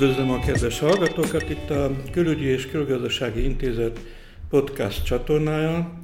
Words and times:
Üdvözlöm 0.00 0.30
a 0.30 0.38
kedves 0.38 0.78
hallgatókat 0.78 1.50
itt 1.50 1.70
a 1.70 1.90
Külügyi 2.10 2.44
és 2.44 2.66
Külgazdasági 2.66 3.44
Intézet 3.44 4.00
podcast 4.48 5.04
csatornája. 5.04 6.00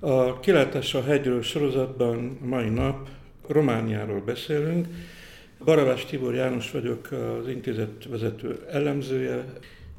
A 0.00 0.40
Kilátás 0.40 0.94
a 0.94 1.02
hegyről 1.02 1.42
sorozatban 1.42 2.38
mai 2.42 2.68
nap 2.68 3.08
Romániáról 3.48 4.20
beszélünk. 4.20 4.86
Baravás 5.64 6.04
Tibor 6.04 6.34
János 6.34 6.70
vagyok, 6.70 7.10
az 7.10 7.48
intézet 7.48 8.06
vezető 8.08 8.58
elemzője, 8.70 9.44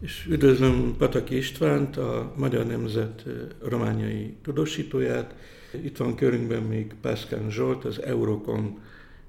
és 0.02 0.28
üdvözlöm 0.29 0.96
Pataki 0.98 1.38
Istvánt, 1.38 1.98
a 1.98 2.34
Magyar 2.36 2.66
Nemzet 2.66 3.24
romániai 3.64 4.36
tudósítóját. 4.43 5.36
Itt 5.84 5.98
van 5.98 6.16
körünkben 6.16 6.61
még 6.64 6.96
Pászkán 7.02 7.50
Zsolt, 7.50 7.86
az 7.86 8.02
Eurocom 8.02 8.82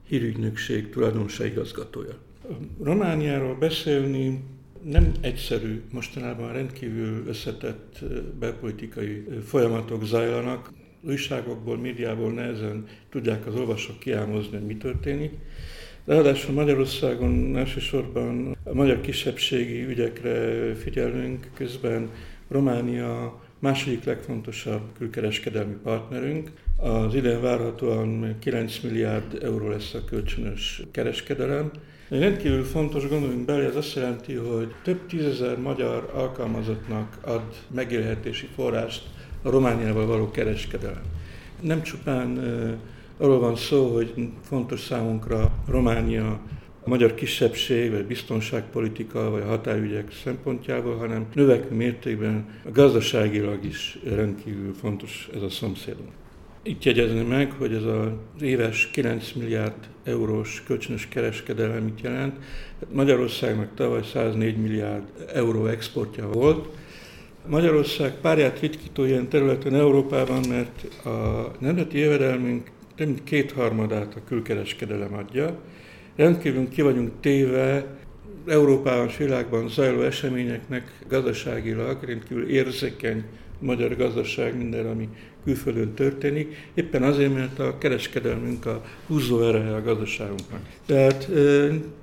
hírügynökség 0.08 0.90
tulajdonosa 0.90 1.44
igazgatója. 1.44 2.26
Romániáról 2.82 3.54
beszélni 3.54 4.40
nem 4.82 5.12
egyszerű, 5.20 5.82
mostanában 5.92 6.52
rendkívül 6.52 7.26
összetett 7.26 8.04
belpolitikai 8.38 9.24
folyamatok 9.44 10.04
zajlanak. 10.04 10.72
Újságokból, 11.00 11.76
médiából 11.76 12.32
nehezen 12.32 12.86
tudják 13.10 13.46
az 13.46 13.54
olvasók 13.54 13.98
kiálmozni, 13.98 14.56
hogy 14.56 14.66
mi 14.66 14.76
történik. 14.76 15.32
Ráadásul 16.04 16.54
Magyarországon 16.54 17.56
elsősorban 17.56 18.56
a 18.64 18.74
magyar 18.74 19.00
kisebbségi 19.00 19.84
ügyekre 19.84 20.74
figyelünk, 20.74 21.50
közben 21.54 22.10
Románia 22.48 23.42
második 23.58 24.04
legfontosabb 24.04 24.82
külkereskedelmi 24.98 25.74
partnerünk. 25.82 26.50
Az 26.80 27.14
idén 27.14 27.40
várhatóan 27.40 28.36
9 28.38 28.80
milliárd 28.80 29.38
euró 29.42 29.68
lesz 29.68 29.94
a 29.94 30.04
kölcsönös 30.04 30.82
kereskedelem. 30.90 31.70
Egy 32.08 32.20
rendkívül 32.20 32.64
fontos, 32.64 33.08
gondoljunk 33.08 33.44
bele, 33.44 33.64
ez 33.64 33.76
azt 33.76 33.94
jelenti, 33.94 34.34
hogy 34.34 34.74
több 34.82 35.06
tízezer 35.06 35.58
magyar 35.58 36.10
alkalmazottnak 36.14 37.18
ad 37.24 37.42
megélhetési 37.74 38.48
forrást 38.54 39.02
a 39.42 39.50
Romániával 39.50 40.06
való 40.06 40.30
kereskedelem. 40.30 41.02
Nem 41.60 41.82
csupán 41.82 42.38
arról 43.16 43.38
van 43.38 43.56
szó, 43.56 43.94
hogy 43.94 44.28
fontos 44.42 44.80
számunkra 44.80 45.52
Románia 45.68 46.40
a 46.84 46.88
magyar 46.88 47.14
kisebbség, 47.14 47.90
vagy 47.90 48.06
biztonságpolitika, 48.06 49.30
vagy 49.30 49.42
határügyek 49.46 50.12
szempontjából, 50.24 50.96
hanem 50.96 51.26
növekvő 51.34 51.76
mértékben 51.76 52.48
a 52.64 52.70
gazdaságilag 52.70 53.64
is 53.64 53.98
rendkívül 54.04 54.74
fontos 54.74 55.28
ez 55.34 55.42
a 55.42 55.50
szomszédunk. 55.50 56.10
Itt 56.68 56.84
jegyezni 56.84 57.22
meg, 57.22 57.52
hogy 57.52 57.72
ez 57.72 57.82
az 57.82 58.42
éves 58.42 58.90
9 58.90 59.32
milliárd 59.32 59.88
eurós 60.04 60.62
kölcsönös 60.66 61.08
kereskedelem 61.08 61.82
mit 61.82 62.00
jelent. 62.00 62.36
Magyarországnak 62.92 63.74
tavaly 63.74 64.02
104 64.02 64.56
milliárd 64.56 65.02
euró 65.34 65.66
exportja 65.66 66.28
volt. 66.28 66.68
Magyarország 67.46 68.14
párját 68.20 68.60
ritkító 68.60 69.04
ilyen 69.04 69.28
területen 69.28 69.74
Európában, 69.74 70.40
mert 70.48 71.04
a 71.04 71.50
nemzeti 71.58 71.98
jövedelmünk 71.98 72.70
több 72.96 73.06
mint 73.06 73.24
kétharmadát 73.24 74.14
a 74.14 74.24
külkereskedelem 74.26 75.14
adja. 75.14 75.58
Rendkívül 76.16 76.68
ki 76.68 76.82
vagyunk 76.82 77.10
téve 77.20 77.86
Európában 78.46 79.06
és 79.06 79.16
világban 79.16 79.68
zajló 79.68 80.00
eseményeknek 80.02 80.92
gazdaságilag 81.08 82.02
rendkívül 82.02 82.48
érzékeny 82.48 83.24
magyar 83.58 83.96
gazdaság 83.96 84.56
minden, 84.56 84.86
ami 84.86 85.08
külföldön 85.48 85.94
történik, 85.94 86.70
éppen 86.74 87.02
azért, 87.02 87.34
mert 87.34 87.58
a 87.58 87.78
kereskedelmünk 87.78 88.66
a 88.66 88.84
húzó 89.06 89.42
ereje 89.42 89.74
a 89.74 89.82
gazdaságunknak. 89.82 90.60
Tehát 90.86 91.28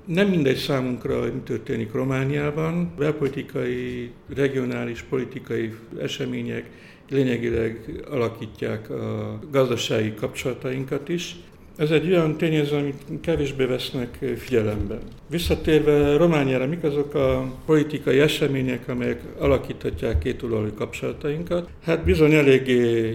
nem 0.04 0.28
mindegy 0.28 0.56
számunkra, 0.56 1.20
hogy 1.20 1.32
mi 1.32 1.40
történik 1.44 1.92
Romániában, 1.92 2.92
belpolitikai, 2.98 4.10
regionális 4.34 5.02
politikai 5.02 5.74
események 6.00 6.70
lényegileg 7.10 8.02
alakítják 8.10 8.90
a 8.90 9.38
gazdasági 9.50 10.14
kapcsolatainkat 10.14 11.08
is, 11.08 11.36
ez 11.76 11.90
egy 11.90 12.10
olyan 12.10 12.36
tényező, 12.36 12.76
amit 12.76 13.02
kevésbé 13.20 13.64
vesznek 13.64 14.18
figyelembe. 14.36 14.98
Visszatérve 15.30 16.16
Romániára, 16.16 16.66
mik 16.66 16.82
azok 16.82 17.14
a 17.14 17.52
politikai 17.66 18.18
események, 18.18 18.88
amelyek 18.88 19.20
alakíthatják 19.38 20.18
két 20.18 20.44
kapcsolatainkat? 20.74 21.68
Hát 21.82 22.04
bizony 22.04 22.34
eléggé 22.34 23.14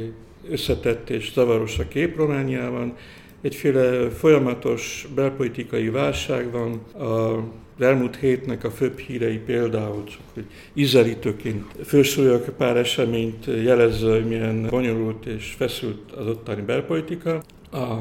összetett 0.49 1.09
és 1.09 1.31
zavaros 1.33 1.79
a 1.79 1.87
kép 1.87 2.15
Romániában. 2.15 2.95
Egyféle 3.41 4.09
folyamatos 4.09 5.07
belpolitikai 5.15 5.89
válság 5.89 6.51
van. 6.51 6.71
A 7.07 7.43
elmúlt 7.79 8.15
hétnek 8.15 8.63
a 8.63 8.71
főbb 8.71 8.97
hírei 8.97 9.37
például, 9.37 10.03
csak 10.03 10.21
hogy 10.33 10.45
ízelítőként 10.73 11.65
fősúlyok 11.85 12.57
pár 12.57 12.77
eseményt 12.77 13.45
jelezze, 13.45 14.11
hogy 14.11 14.27
milyen 14.27 14.67
bonyolult 14.69 15.25
és 15.25 15.53
feszült 15.57 16.11
az 16.11 16.27
ottani 16.27 16.61
belpolitika. 16.61 17.41
A 17.71 17.95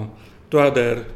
Toader 0.49 1.07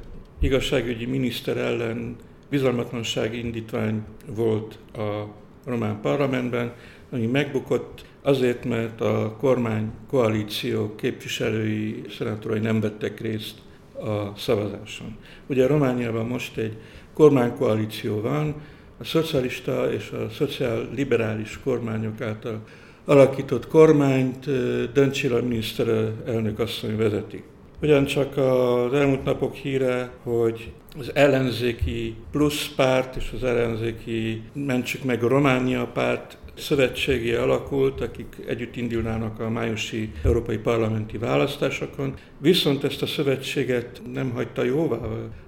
igazságügyi 0.41 1.07
miniszter 1.07 1.57
ellen 1.57 2.17
bizalmatlansági 2.51 3.39
indítvány 3.39 4.03
volt 4.27 4.79
a 4.93 5.25
román 5.65 6.01
parlamentben, 6.01 6.73
ami 7.11 7.27
megbukott 7.27 8.05
azért, 8.25 8.65
mert 8.65 9.01
a 9.01 9.37
kormány 9.41 9.91
koalíció 10.09 10.95
képviselői, 10.95 12.03
szenátorai 12.19 12.59
nem 12.59 12.81
vettek 12.81 13.21
részt 13.21 13.55
a 13.95 14.39
szavazáson. 14.39 15.17
Ugye 15.47 15.67
Romániában 15.67 16.27
most 16.27 16.57
egy 16.57 16.77
kormánykoalíció 17.15 18.21
van, 18.21 18.55
a 18.99 19.05
szocialista 19.05 19.93
és 19.93 20.11
a 20.11 20.29
szociál-liberális 20.29 21.61
kormányok 21.65 22.21
által 22.21 22.61
alakított 23.05 23.67
kormányt 23.67 24.45
Döncsila 24.93 25.43
miniszterelnök 25.43 26.59
asszony 26.59 26.97
vezeti. 26.97 27.43
Ugyancsak 27.83 28.37
az 28.37 28.93
elmúlt 28.93 29.25
napok 29.25 29.55
híre, 29.55 30.11
hogy 30.23 30.73
az 30.99 31.11
ellenzéki 31.15 32.17
plusz 32.31 32.69
párt 32.77 33.17
és 33.17 33.31
az 33.35 33.45
ellenzéki 33.45 34.43
Mentsük 34.53 35.05
meg 35.05 35.25
a 35.25 35.29
Románia 35.29 35.87
párt 35.87 36.37
szövetségé 36.57 37.35
alakult, 37.35 38.01
akik 38.01 38.37
együtt 38.47 38.77
indulnának 38.77 39.41
a 39.41 39.51
májusi 39.51 40.13
európai 40.25 40.59
parlamenti 40.59 41.19
választásokon. 41.19 42.15
Viszont 42.39 42.85
ezt 42.85 43.03
a 43.03 43.07
szövetséget 43.07 44.03
nem 44.13 44.31
hagyta 44.31 44.63
jóvá 44.63 44.99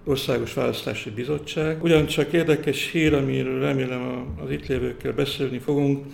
Országos 0.04 0.54
Választási 0.54 1.10
Bizottság. 1.10 1.82
Ugyancsak 1.82 2.32
érdekes 2.32 2.90
hír, 2.90 3.14
amiről 3.14 3.60
remélem 3.60 4.26
az 4.44 4.50
itt 4.50 4.66
lévőkkel 4.66 5.12
beszélni 5.12 5.58
fogunk, 5.58 6.04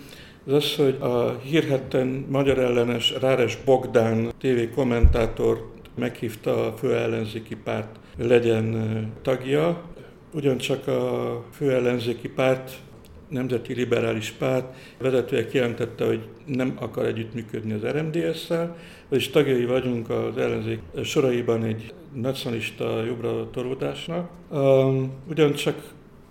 az 0.45 0.53
az, 0.53 0.75
hogy 0.75 0.97
a 0.99 1.39
hírhetten 1.43 2.25
magyar 2.29 2.59
ellenes 2.59 3.13
Ráres 3.21 3.57
Bogdán 3.65 4.31
TV 4.39 4.75
kommentátor 4.75 5.71
meghívta 5.95 6.67
a 6.67 6.73
főellenzéki 6.77 7.55
párt 7.55 7.99
legyen 8.17 9.11
tagja. 9.21 9.81
Ugyancsak 10.33 10.87
a 10.87 11.43
főellenzéki 11.51 12.29
párt 12.29 12.71
Nemzeti 13.33 13.73
Liberális 13.73 14.31
Párt 14.31 14.75
vezetője 14.97 15.47
kijelentette, 15.47 16.05
hogy 16.05 16.27
nem 16.45 16.73
akar 16.79 17.05
együttműködni 17.05 17.73
az 17.73 17.81
RMDS-szel, 17.85 18.77
vagyis 19.09 19.29
tagjai 19.29 19.65
vagyunk 19.65 20.09
az 20.09 20.37
ellenzék 20.37 20.79
soraiban 21.03 21.63
egy 21.63 21.93
nacionalista 22.13 23.03
jobbra 23.03 23.49
torlódásnak. 23.49 24.29
Ugyancsak 25.29 25.75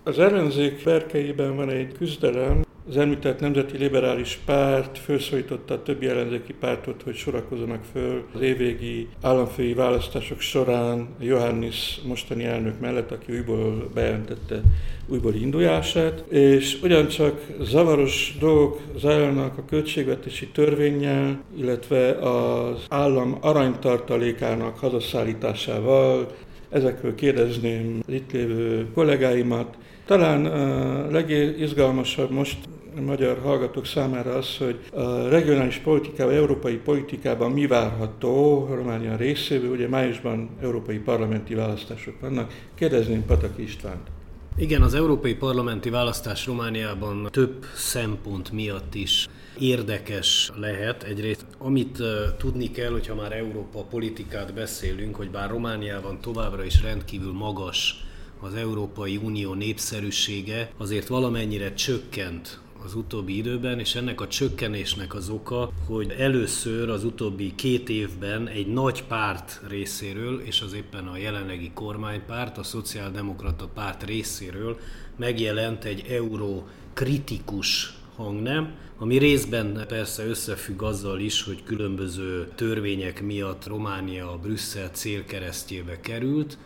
az 0.03 0.19
ellenzék 0.19 0.83
verkeiben 0.83 1.55
van 1.55 1.69
egy 1.69 1.93
küzdelem, 1.97 2.63
az 2.89 2.97
említett 2.97 3.39
Nemzeti 3.39 3.77
Liberális 3.77 4.39
Párt 4.45 4.97
felszólította 4.97 5.73
a 5.73 5.83
többi 5.83 6.07
ellenzéki 6.07 6.53
pártot, 6.53 7.01
hogy 7.03 7.15
sorakozzanak 7.15 7.83
föl 7.91 8.25
az 8.33 8.41
évvégi 8.41 9.07
államfői 9.21 9.73
választások 9.73 10.39
során 10.39 11.07
Johannis 11.19 11.99
mostani 12.05 12.43
elnök 12.43 12.79
mellett, 12.79 13.11
aki 13.11 13.31
újból 13.31 13.89
bejelentette 13.93 14.61
újból 15.07 15.33
indulását, 15.33 16.23
és 16.29 16.79
ugyancsak 16.81 17.41
zavaros 17.61 18.35
dolgok 18.39 18.81
zajlanak 18.97 19.57
a 19.57 19.65
költségvetési 19.65 20.47
törvényel, 20.47 21.41
illetve 21.57 22.09
az 22.09 22.85
állam 22.89 23.37
aranytartalékának 23.41 24.77
hazaszállításával, 24.77 26.31
Ezekről 26.73 27.15
kérdezném 27.15 28.03
itt 28.07 28.31
lévő 28.31 28.87
kollégáimat. 28.93 29.77
Talán 30.05 30.45
a 30.45 31.11
legizgalmasabb 31.11 32.31
most 32.31 32.57
a 32.97 33.01
magyar 33.01 33.39
hallgatók 33.43 33.85
számára 33.85 34.33
az, 34.35 34.57
hogy 34.57 34.79
a 34.93 35.27
regionális 35.27 35.77
politikában, 35.77 36.33
európai 36.33 36.75
politikában 36.75 37.51
mi 37.51 37.67
várható 37.67 38.67
Románia 38.73 39.15
részéről, 39.15 39.71
ugye 39.71 39.87
májusban 39.87 40.49
európai 40.61 40.97
parlamenti 40.97 41.53
választások 41.55 42.19
vannak. 42.19 42.53
Kérdezném 42.75 43.25
Pataki 43.25 43.61
Istvánt. 43.61 44.07
Igen, 44.55 44.81
az 44.81 44.93
európai 44.93 45.33
parlamenti 45.33 45.89
választás 45.89 46.45
Romániában 46.45 47.27
több 47.31 47.65
szempont 47.75 48.51
miatt 48.51 48.95
is 48.95 49.29
érdekes 49.59 50.51
lehet. 50.55 51.03
Egyrészt, 51.03 51.45
amit 51.57 52.03
tudni 52.37 52.71
kell, 52.71 52.91
hogyha 52.91 53.15
már 53.15 53.31
Európa 53.31 53.83
politikát 53.83 54.53
beszélünk, 54.53 55.15
hogy 55.15 55.29
bár 55.29 55.49
Romániában 55.49 56.21
továbbra 56.21 56.63
is 56.63 56.81
rendkívül 56.81 57.33
magas 57.33 58.05
az 58.39 58.53
Európai 58.53 59.17
Unió 59.17 59.53
népszerűsége 59.53 60.71
azért 60.77 61.07
valamennyire 61.07 61.73
csökkent 61.73 62.61
az 62.83 62.95
utóbbi 62.95 63.37
időben, 63.37 63.79
és 63.79 63.95
ennek 63.95 64.21
a 64.21 64.27
csökkenésnek 64.27 65.13
az 65.13 65.29
oka, 65.29 65.71
hogy 65.85 66.15
először 66.17 66.89
az 66.89 67.03
utóbbi 67.03 67.55
két 67.55 67.89
évben 67.89 68.47
egy 68.47 68.67
nagy 68.67 69.03
párt 69.03 69.61
részéről, 69.67 70.39
és 70.39 70.61
az 70.61 70.73
éppen 70.73 71.07
a 71.07 71.17
jelenlegi 71.17 71.71
kormánypárt, 71.73 72.57
a 72.57 72.63
Szociáldemokrata 72.63 73.67
párt 73.67 74.03
részéről 74.03 74.77
megjelent 75.17 75.83
egy 75.83 76.05
euró 76.09 76.67
kritikus 76.93 77.93
hangnem, 78.15 78.75
ami 79.03 79.17
részben 79.17 79.85
persze 79.87 80.25
összefügg 80.25 80.81
azzal 80.81 81.19
is, 81.19 81.43
hogy 81.43 81.63
különböző 81.63 82.51
törvények 82.55 83.21
miatt 83.21 83.67
Románia 83.67 84.37
Brüsszel 84.41 84.89
célkeresztjébe 84.89 85.99
került, 85.99 86.57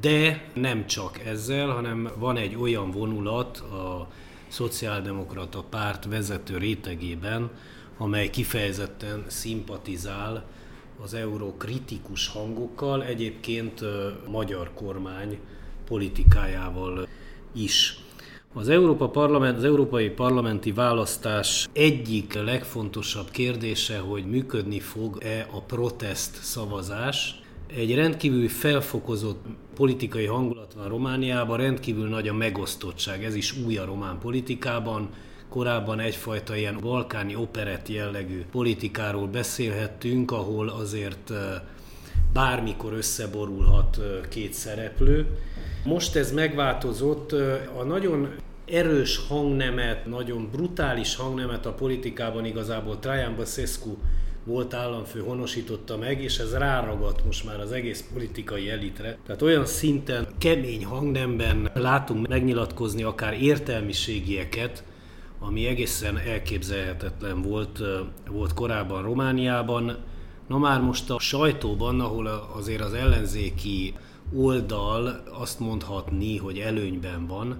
de 0.00 0.50
nem 0.54 0.86
csak 0.86 1.18
ezzel, 1.24 1.68
hanem 1.68 2.10
van 2.18 2.36
egy 2.36 2.56
olyan 2.56 2.90
vonulat 2.90 3.58
a 3.58 4.08
szociáldemokrata 4.48 5.62
párt 5.62 6.04
vezető 6.04 6.56
rétegében, 6.58 7.50
amely 7.98 8.30
kifejezetten 8.30 9.24
szimpatizál 9.26 10.44
az 11.02 11.14
euró 11.14 11.54
kritikus 11.56 12.28
hangokkal, 12.28 13.04
egyébként 13.04 13.80
a 13.80 14.20
magyar 14.30 14.70
kormány 14.74 15.38
politikájával 15.86 17.08
is. 17.52 17.98
Az, 18.54 18.68
Európa 18.68 19.08
Parlament, 19.08 19.56
az 19.56 19.64
európai 19.64 20.08
parlamenti 20.08 20.72
választás 20.72 21.68
egyik 21.72 22.34
legfontosabb 22.34 23.30
kérdése, 23.30 23.98
hogy 23.98 24.24
működni 24.26 24.80
fog-e 24.80 25.46
a 25.52 25.60
protest 25.60 26.34
szavazás. 26.42 27.40
Egy 27.66 27.94
rendkívül 27.94 28.48
felfokozott 28.48 29.44
politikai 29.74 30.24
hangulat 30.24 30.74
van 30.74 30.88
Romániában, 30.88 31.56
rendkívül 31.56 32.08
nagy 32.08 32.28
a 32.28 32.34
megosztottság, 32.34 33.24
ez 33.24 33.34
is 33.34 33.56
új 33.66 33.76
a 33.76 33.84
román 33.84 34.18
politikában. 34.18 35.08
Korábban 35.48 36.00
egyfajta 36.00 36.56
ilyen 36.56 36.78
balkáni 36.80 37.34
operett 37.34 37.88
jellegű 37.88 38.44
politikáról 38.50 39.26
beszélhettünk, 39.26 40.30
ahol 40.30 40.68
azért 40.68 41.32
bármikor 42.38 42.92
összeborulhat 42.92 44.00
két 44.28 44.52
szereplő. 44.52 45.26
Most 45.84 46.16
ez 46.16 46.32
megváltozott, 46.32 47.32
a 47.78 47.82
nagyon 47.82 48.28
erős 48.64 49.20
hangnemet, 49.28 50.06
nagyon 50.06 50.48
brutális 50.52 51.16
hangnemet 51.16 51.66
a 51.66 51.72
politikában 51.72 52.44
igazából 52.44 52.98
Trajan 52.98 53.36
Basescu 53.36 53.96
volt 54.44 54.74
államfő 54.74 55.20
honosította 55.20 55.96
meg, 55.96 56.22
és 56.22 56.38
ez 56.38 56.54
ráragadt 56.54 57.24
most 57.24 57.44
már 57.44 57.60
az 57.60 57.72
egész 57.72 58.04
politikai 58.12 58.70
elitre. 58.70 59.16
Tehát 59.26 59.42
olyan 59.42 59.66
szinten 59.66 60.26
kemény 60.38 60.84
hangnemben 60.84 61.70
látunk 61.74 62.28
megnyilatkozni 62.28 63.02
akár 63.02 63.42
értelmiségieket, 63.42 64.84
ami 65.38 65.66
egészen 65.66 66.18
elképzelhetetlen 66.18 67.42
volt, 67.42 67.80
volt 68.30 68.54
korábban 68.54 69.02
Romániában. 69.02 69.96
Na 70.48 70.58
már 70.58 70.80
most 70.80 71.10
a 71.10 71.18
sajtóban, 71.18 72.00
ahol 72.00 72.26
azért 72.56 72.80
az 72.80 72.92
ellenzéki 72.92 73.94
oldal 74.34 75.22
azt 75.32 75.60
mondhatni, 75.60 76.36
hogy 76.36 76.58
előnyben 76.58 77.26
van, 77.26 77.56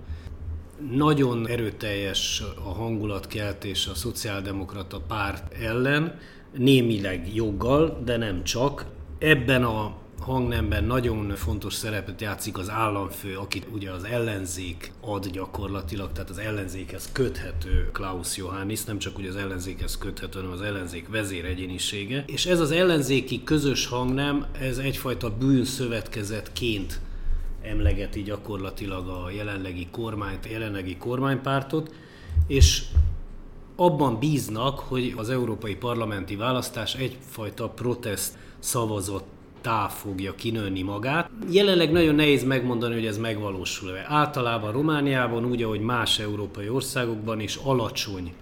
nagyon 0.91 1.49
erőteljes 1.49 2.43
a 2.65 2.69
hangulatkeltés 2.69 3.87
a 3.87 3.95
szociáldemokrata 3.95 5.01
párt 5.01 5.53
ellen, 5.53 6.19
némileg 6.57 7.35
joggal, 7.35 8.01
de 8.05 8.17
nem 8.17 8.45
csak. 8.45 8.87
Ebben 9.19 9.65
a 9.65 9.97
hangnemben 10.29 10.85
nagyon 10.85 11.35
fontos 11.37 11.75
szerepet 11.75 12.21
játszik 12.21 12.59
az 12.59 12.71
államfő, 12.71 13.37
akit 13.37 13.67
ugye 13.73 13.91
az 13.91 14.05
ellenzék 14.05 14.93
ad 15.01 15.27
gyakorlatilag, 15.27 16.13
tehát 16.13 16.31
az 16.31 16.39
ellenzékhez 16.39 17.09
köthető 17.13 17.91
Klaus 17.93 18.37
Johannis, 18.37 18.85
nem 18.85 18.99
csak 18.99 19.19
ugye 19.19 19.29
az 19.29 19.37
ellenzékhez 19.37 19.99
köthető, 19.99 20.39
hanem 20.39 20.53
az 20.55 20.61
ellenzék 20.61 21.09
vezéregyénisége. 21.09 22.25
És 22.27 22.47
ez 22.47 22.61
az 22.61 22.71
ellenzéki 22.71 23.45
közös 23.45 23.87
hangnem, 23.87 24.47
ez 24.61 24.79
egyfajta 24.79 25.37
bűnszövetkezetként 25.37 27.01
emlegeti 27.63 28.23
gyakorlatilag 28.23 29.09
a 29.09 29.31
jelenlegi 29.31 29.87
kormányt, 29.91 30.45
a 30.45 30.51
jelenlegi 30.51 30.97
kormánypártot, 30.97 31.95
és 32.47 32.83
abban 33.77 34.19
bíznak, 34.19 34.79
hogy 34.79 35.15
az 35.17 35.31
európai 35.31 35.75
parlamenti 35.75 36.37
választás 36.37 36.95
egyfajta 36.95 37.69
protest 37.69 38.33
szavazott 38.59 39.37
tá 39.61 39.89
fogja 39.89 40.35
kinőni 40.35 40.83
magát. 40.83 41.31
Jelenleg 41.51 41.93
nagyon 41.93 42.15
nehéz 42.15 42.45
megmondani, 42.45 42.95
hogy 42.95 43.07
ez 43.07 43.19
megvalósul-e. 43.19 44.05
Általában 44.09 44.73
Romániában, 44.73 45.45
úgy, 45.45 45.63
ahogy 45.63 45.81
más 45.81 46.19
európai 46.19 46.69
országokban 46.69 47.41
is 47.41 47.57
alacsony 47.57 48.35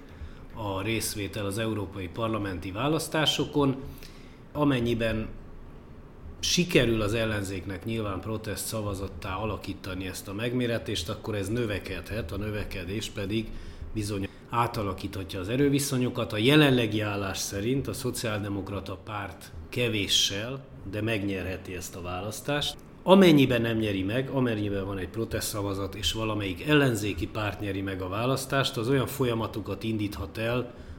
a 0.55 0.83
részvétel 0.83 1.47
az 1.47 1.59
európai 1.59 2.09
parlamenti 2.09 2.73
választásokon, 2.73 3.77
amennyiben 4.53 5.29
sikerül 6.41 7.01
az 7.01 7.15
ellenzéknek 7.15 7.85
nyilván 7.85 8.21
protest 8.21 8.65
szavazattá 8.65 9.35
alakítani 9.35 10.07
ezt 10.07 10.29
a 10.29 10.33
megméretést, 10.33 11.09
akkor 11.09 11.35
ez 11.35 11.49
növekedhet, 11.49 12.33
a 12.33 12.37
növekedés 12.37 13.11
pedig 13.11 13.49
bizony 13.95 14.29
átalakíthatja 14.51 15.41
az 15.41 15.49
erőviszonyokat. 15.49 16.33
A 16.33 16.37
jelenlegi 16.37 17.01
állás 17.01 17.39
szerint 17.39 17.89
a 17.89 17.93
szociáldemokrata 17.93 18.97
párt 19.05 19.53
kevéssel, 19.69 20.65
de 20.91 21.03
megnyerheti 21.03 21.75
ezt 21.75 21.97
a 21.97 22.03
választást. 22.03 22.77
Amennyiben 23.03 23.61
nem 23.61 23.77
nyeri 23.77 24.03
meg, 24.03 24.29
amennyiben 24.29 24.87
van 24.87 24.99
egy 24.99 25.09
protest 25.09 25.49
szavazat, 25.49 25.95
és 25.95 26.13
valamelyik 26.13 26.69
ellenzéki 26.69 27.27
párt 27.27 27.61
nyeri 27.61 27.81
meg 27.81 28.03
a 28.03 28.09
választást, 28.09 28.77
az 28.77 28.89
olyan 28.89 29.07
folyamatokat 29.07 29.83
indíthat 29.83 30.39
el 30.39 30.59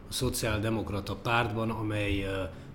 a 0.10 0.14
szociáldemokrata 0.14 1.16
pártban, 1.16 1.70
amely 1.70 2.26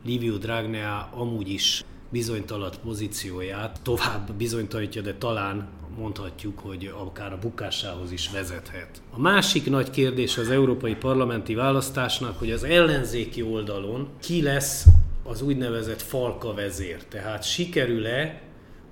Liviu 0.04 0.38
Dragnea 0.38 1.08
amúgy 1.14 1.48
is 1.48 1.84
bizonytalat 2.10 2.78
pozícióját 2.78 3.80
tovább 3.82 4.32
bizonytalanítja, 4.32 5.02
de 5.02 5.14
talán 5.14 5.68
mondhatjuk, 5.98 6.58
hogy 6.58 6.92
akár 6.98 7.32
a 7.32 7.38
bukásához 7.38 8.12
is 8.12 8.30
vezethet. 8.30 9.02
A 9.10 9.20
másik 9.20 9.70
nagy 9.70 9.90
kérdés 9.90 10.38
az 10.38 10.50
európai 10.50 10.94
parlamenti 10.94 11.54
választásnak, 11.54 12.38
hogy 12.38 12.50
az 12.50 12.64
ellenzéki 12.64 13.42
oldalon 13.42 14.08
ki 14.20 14.42
lesz 14.42 14.86
az 15.22 15.42
úgynevezett 15.42 16.02
falka 16.02 16.54
vezér. 16.54 17.04
Tehát 17.04 17.42
sikerül-e 17.42 18.40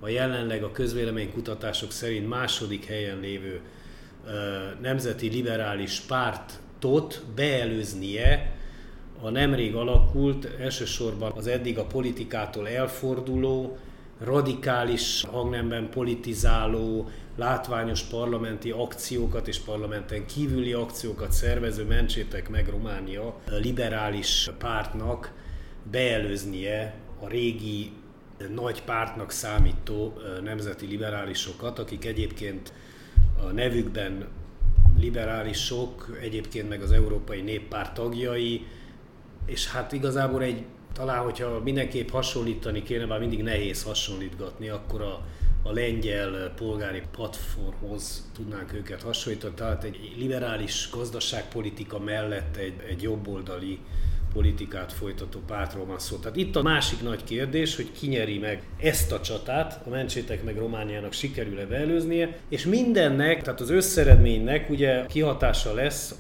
a 0.00 0.08
jelenleg 0.08 0.62
a 0.62 0.72
közvéleménykutatások 0.72 1.92
szerint 1.92 2.28
második 2.28 2.84
helyen 2.84 3.20
lévő 3.20 3.60
nemzeti 4.80 5.28
liberális 5.28 6.00
pártot 6.00 7.22
beelőznie 7.34 8.52
a 9.22 9.30
nemrég 9.30 9.74
alakult, 9.74 10.44
elsősorban 10.44 11.32
az 11.36 11.46
eddig 11.46 11.78
a 11.78 11.84
politikától 11.84 12.68
elforduló, 12.68 13.78
radikális 14.20 15.24
hangnemben 15.30 15.88
politizáló, 15.90 17.08
látványos 17.36 18.02
parlamenti 18.02 18.70
akciókat 18.70 19.48
és 19.48 19.58
parlamenten 19.58 20.26
kívüli 20.26 20.72
akciókat 20.72 21.32
szervező 21.32 21.84
Mentsétek 21.84 22.48
meg 22.48 22.68
Románia 22.68 23.40
liberális 23.50 24.50
pártnak 24.58 25.32
beelőznie 25.90 26.94
a 27.20 27.28
régi 27.28 27.92
nagy 28.54 28.82
pártnak 28.82 29.30
számító 29.30 30.18
nemzeti 30.42 30.86
liberálisokat, 30.86 31.78
akik 31.78 32.04
egyébként 32.04 32.72
a 33.42 33.52
nevükben 33.52 34.28
liberálisok, 34.98 36.18
egyébként 36.20 36.68
meg 36.68 36.82
az 36.82 36.92
Európai 36.92 37.40
Néppárt 37.40 37.94
tagjai, 37.94 38.66
és 39.46 39.68
hát 39.68 39.92
igazából 39.92 40.42
egy, 40.42 40.64
talán 40.92 41.22
hogyha 41.22 41.60
mindenképp 41.64 42.08
hasonlítani 42.08 42.82
kéne, 42.82 43.06
bár 43.06 43.18
mindig 43.18 43.42
nehéz 43.42 43.82
hasonlítgatni, 43.82 44.68
akkor 44.68 45.00
a, 45.02 45.24
a 45.62 45.72
lengyel 45.72 46.52
polgári 46.56 47.02
platformhoz 47.10 48.30
tudnánk 48.34 48.72
őket 48.72 49.02
hasonlítani, 49.02 49.54
tehát 49.54 49.84
egy 49.84 50.14
liberális 50.18 50.88
gazdaságpolitika 50.92 51.98
mellett 51.98 52.56
egy, 52.56 52.74
egy 52.88 53.02
jobboldali 53.02 53.78
politikát 54.32 54.92
folytató 54.92 55.40
pártról 55.46 55.86
van 55.86 55.98
szó. 55.98 56.16
Tehát 56.16 56.36
itt 56.36 56.56
a 56.56 56.62
másik 56.62 57.02
nagy 57.02 57.24
kérdés, 57.24 57.76
hogy 57.76 57.92
ki 57.92 58.06
nyeri 58.06 58.38
meg 58.38 58.62
ezt 58.80 59.12
a 59.12 59.20
csatát, 59.20 59.80
a 59.86 59.88
Mentsétek 59.88 60.44
meg 60.44 60.56
Romániának 60.56 61.12
sikerül-e 61.12 61.66
beelőznie, 61.66 62.38
és 62.48 62.66
mindennek, 62.66 63.42
tehát 63.42 63.60
az 63.60 63.70
összeredménynek 63.70 64.70
ugye 64.70 65.06
kihatása 65.06 65.74
lesz 65.74 66.14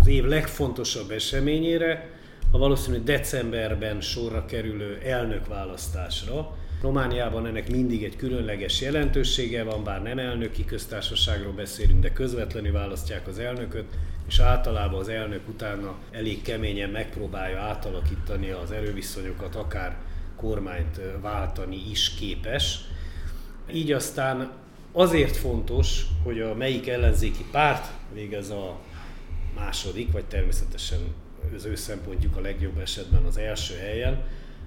az 0.00 0.06
év 0.06 0.24
legfontosabb 0.24 1.10
eseményére, 1.10 2.10
a 2.50 2.58
valószínű 2.58 2.98
decemberben 2.98 4.00
sorra 4.00 4.44
kerülő 4.44 4.98
elnökválasztásra. 5.04 6.56
Romániában 6.82 7.46
ennek 7.46 7.70
mindig 7.70 8.04
egy 8.04 8.16
különleges 8.16 8.80
jelentősége 8.80 9.62
van, 9.62 9.84
bár 9.84 10.02
nem 10.02 10.18
elnöki 10.18 10.64
köztársaságról 10.64 11.52
beszélünk, 11.52 12.00
de 12.00 12.12
közvetlenül 12.12 12.72
választják 12.72 13.28
az 13.28 13.38
elnököt, 13.38 13.84
és 14.28 14.38
általában 14.38 15.00
az 15.00 15.08
elnök 15.08 15.48
utána 15.48 15.94
elég 16.10 16.42
keményen 16.42 16.90
megpróbálja 16.90 17.60
átalakítani 17.60 18.50
az 18.50 18.70
erőviszonyokat, 18.70 19.54
akár 19.54 19.96
kormányt 20.36 21.00
váltani 21.20 21.90
is 21.90 22.14
képes. 22.14 22.80
Így 23.72 23.92
aztán 23.92 24.50
Azért 24.98 25.36
fontos, 25.36 26.06
hogy 26.22 26.40
a 26.40 26.54
melyik 26.54 26.88
ellenzéki 26.88 27.44
párt 27.50 27.92
végez 28.14 28.50
a 28.50 28.78
második, 29.54 30.12
vagy 30.12 30.24
természetesen 30.24 30.98
az 31.54 31.64
ő 31.64 31.74
szempontjuk 31.74 32.36
a 32.36 32.40
legjobb 32.40 32.78
esetben 32.78 33.24
az 33.24 33.36
első 33.36 33.74
helyen, 33.74 34.24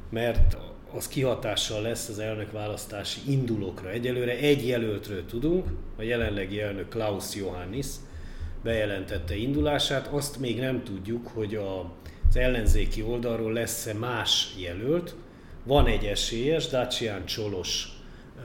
mert 0.09 0.57
az 0.93 1.07
kihatással 1.07 1.81
lesz 1.81 2.09
az 2.09 2.19
elnökválasztási 2.19 3.19
indulókra. 3.27 3.89
Egyelőre 3.89 4.37
egy 4.37 4.67
jelöltről 4.67 5.25
tudunk, 5.25 5.67
a 5.97 6.01
jelenlegi 6.01 6.61
elnök 6.61 6.89
Klaus 6.89 7.35
Johannis 7.35 7.87
bejelentette 8.63 9.35
indulását, 9.35 10.07
azt 10.07 10.39
még 10.39 10.59
nem 10.59 10.83
tudjuk, 10.83 11.27
hogy 11.27 11.55
a, 11.55 11.79
az 12.29 12.35
ellenzéki 12.35 13.03
oldalról 13.03 13.53
lesz-e 13.53 13.93
más 13.93 14.53
jelölt. 14.57 15.15
Van 15.63 15.87
egy 15.87 16.05
esélyes, 16.05 16.67
Dacian 16.67 17.25
Csolos 17.25 17.87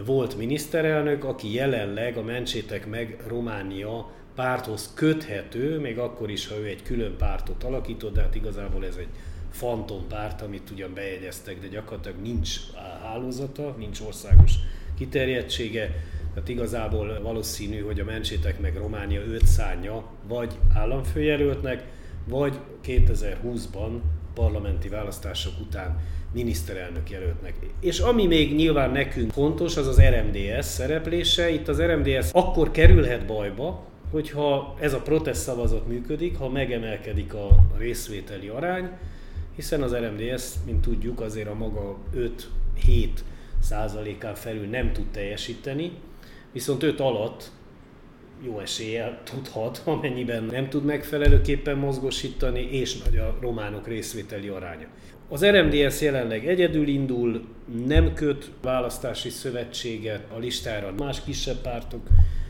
volt 0.05 0.37
miniszterelnök, 0.37 1.25
aki 1.25 1.53
jelenleg 1.53 2.17
a 2.17 2.23
Mentsétek 2.23 2.87
meg 2.87 3.23
Románia 3.27 4.11
párthoz 4.35 4.93
köthető, 4.95 5.79
még 5.79 5.99
akkor 5.99 6.31
is, 6.31 6.49
ha 6.49 6.59
ő 6.59 6.67
egy 6.67 6.83
külön 6.83 7.17
pártot 7.17 7.65
alakított, 7.65 8.15
de 8.15 8.21
hát 8.21 8.35
igazából 8.35 8.87
ez 8.87 8.97
egy 8.97 9.09
fantompárt, 9.51 10.43
amit 10.43 10.71
ugyan 10.71 10.95
bejegyeztek, 10.95 11.61
de 11.61 11.67
gyakorlatilag 11.67 12.21
nincs 12.21 12.61
hálózata, 13.03 13.75
nincs 13.79 14.01
országos 14.01 14.53
kiterjedtsége, 14.99 15.91
tehát 16.35 16.49
igazából 16.49 17.21
valószínű, 17.23 17.81
hogy 17.81 18.01
a 18.01 18.05
Mentsétek 18.05 18.61
meg 18.61 18.77
Románia 18.77 19.21
őt 19.21 19.47
szánja 19.47 20.05
vagy 20.29 20.53
államfőjelöltnek, 20.75 21.85
vagy 22.29 22.59
2020-ban 22.85 23.91
parlamenti 24.35 24.89
választások 24.89 25.53
után 25.61 26.01
miniszterelnök 26.33 27.11
jelöltnek. 27.11 27.55
És 27.81 27.99
ami 27.99 28.27
még 28.27 28.55
nyilván 28.55 28.91
nekünk 28.91 29.31
fontos, 29.31 29.77
az 29.77 29.87
az 29.87 30.01
RMDS 30.01 30.65
szereplése. 30.65 31.51
Itt 31.51 31.69
az 31.69 31.81
RMDS 31.81 32.29
akkor 32.33 32.71
kerülhet 32.71 33.27
bajba, 33.27 33.85
hogyha 34.11 34.77
ez 34.81 34.93
a 34.93 35.01
protest 35.01 35.41
szavazat 35.41 35.87
működik, 35.87 36.37
ha 36.37 36.49
megemelkedik 36.49 37.35
a 37.35 37.49
részvételi 37.79 38.49
arány, 38.49 38.89
hiszen 39.55 39.83
az 39.83 39.95
RMDS, 39.95 40.45
mint 40.67 40.81
tudjuk, 40.81 41.21
azért 41.21 41.49
a 41.49 41.55
maga 41.55 41.97
5-7 42.87 43.09
százalékán 43.61 44.35
felül 44.35 44.67
nem 44.67 44.93
tud 44.93 45.07
teljesíteni, 45.07 45.93
viszont 46.55 46.83
5 46.83 47.01
alatt 47.01 47.51
jó 48.45 48.59
eséllyel 48.59 49.21
tudhat, 49.25 49.83
amennyiben 49.85 50.45
nem 50.45 50.69
tud 50.69 50.85
megfelelőképpen 50.85 51.79
mozgosítani, 51.79 52.61
és 52.61 53.03
nagy 53.03 53.17
a 53.17 53.37
románok 53.41 53.89
részvételi 53.89 54.49
aránya. 54.49 54.87
Az 55.29 55.45
RMDS 55.45 56.01
jelenleg 56.01 56.47
egyedül 56.47 56.89
indul, 56.89 57.45
nem 57.87 58.15
köt 58.15 58.51
választási 58.63 59.29
szövetséget 59.29 60.27
a 60.35 60.39
listára, 60.39 60.95
más 60.99 61.25
kisebb 61.25 61.61
pártok 61.61 62.07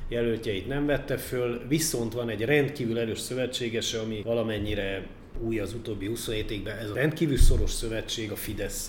jelöltjeit 0.08 0.66
nem 0.66 0.86
vette 0.86 1.16
föl, 1.16 1.62
viszont 1.68 2.12
van 2.12 2.28
egy 2.28 2.40
rendkívül 2.40 2.98
erős 2.98 3.18
szövetségese, 3.18 3.98
ami 4.00 4.22
valamennyire 4.24 5.06
új 5.40 5.58
az 5.58 5.74
utóbbi 5.74 6.06
27 6.06 6.50
évben, 6.50 6.76
ez 6.76 6.90
a 6.90 6.94
rendkívül 6.94 7.36
szoros 7.36 7.70
szövetség 7.70 8.30
a 8.30 8.36
fidesz 8.36 8.88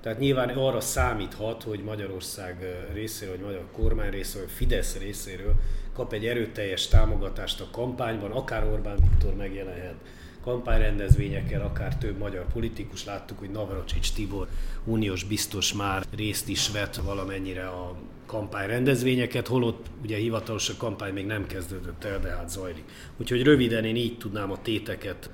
tehát 0.00 0.18
nyilván 0.18 0.48
arra 0.48 0.80
számíthat, 0.80 1.62
hogy 1.62 1.82
Magyarország 1.84 2.84
részéről, 2.92 3.36
vagy 3.36 3.44
magyar 3.44 3.64
kormány 3.72 4.10
részéről, 4.10 4.46
vagy 4.46 4.56
Fidesz 4.56 4.98
részéről 4.98 5.54
kap 5.92 6.12
egy 6.12 6.26
erőteljes 6.26 6.86
támogatást 6.86 7.60
a 7.60 7.68
kampányban, 7.70 8.30
akár 8.30 8.66
Orbán 8.66 8.98
Viktor 9.00 9.34
megjelenhet 9.34 9.94
kampányrendezvényekkel, 10.42 11.60
akár 11.60 11.96
több 11.96 12.18
magyar 12.18 12.46
politikus. 12.52 13.04
Láttuk, 13.04 13.38
hogy 13.38 13.50
Navracsics 13.50 14.12
Tibor 14.12 14.48
uniós 14.84 15.24
biztos 15.24 15.72
már 15.72 16.04
részt 16.16 16.48
is 16.48 16.70
vett 16.70 16.96
valamennyire 16.96 17.66
a 17.66 17.96
kampányrendezvényeket, 18.26 19.46
holott 19.46 19.86
ugye 20.02 20.16
hivatalos 20.16 20.68
a 20.68 20.74
kampány 20.76 21.12
még 21.12 21.26
nem 21.26 21.46
kezdődött 21.46 22.04
el, 22.04 22.20
de 22.20 22.28
hát 22.28 22.50
zajlik. 22.50 22.84
Úgyhogy 23.16 23.42
röviden 23.42 23.84
én 23.84 23.96
így 23.96 24.18
tudnám 24.18 24.50
a 24.50 24.62
téteket 24.62 25.30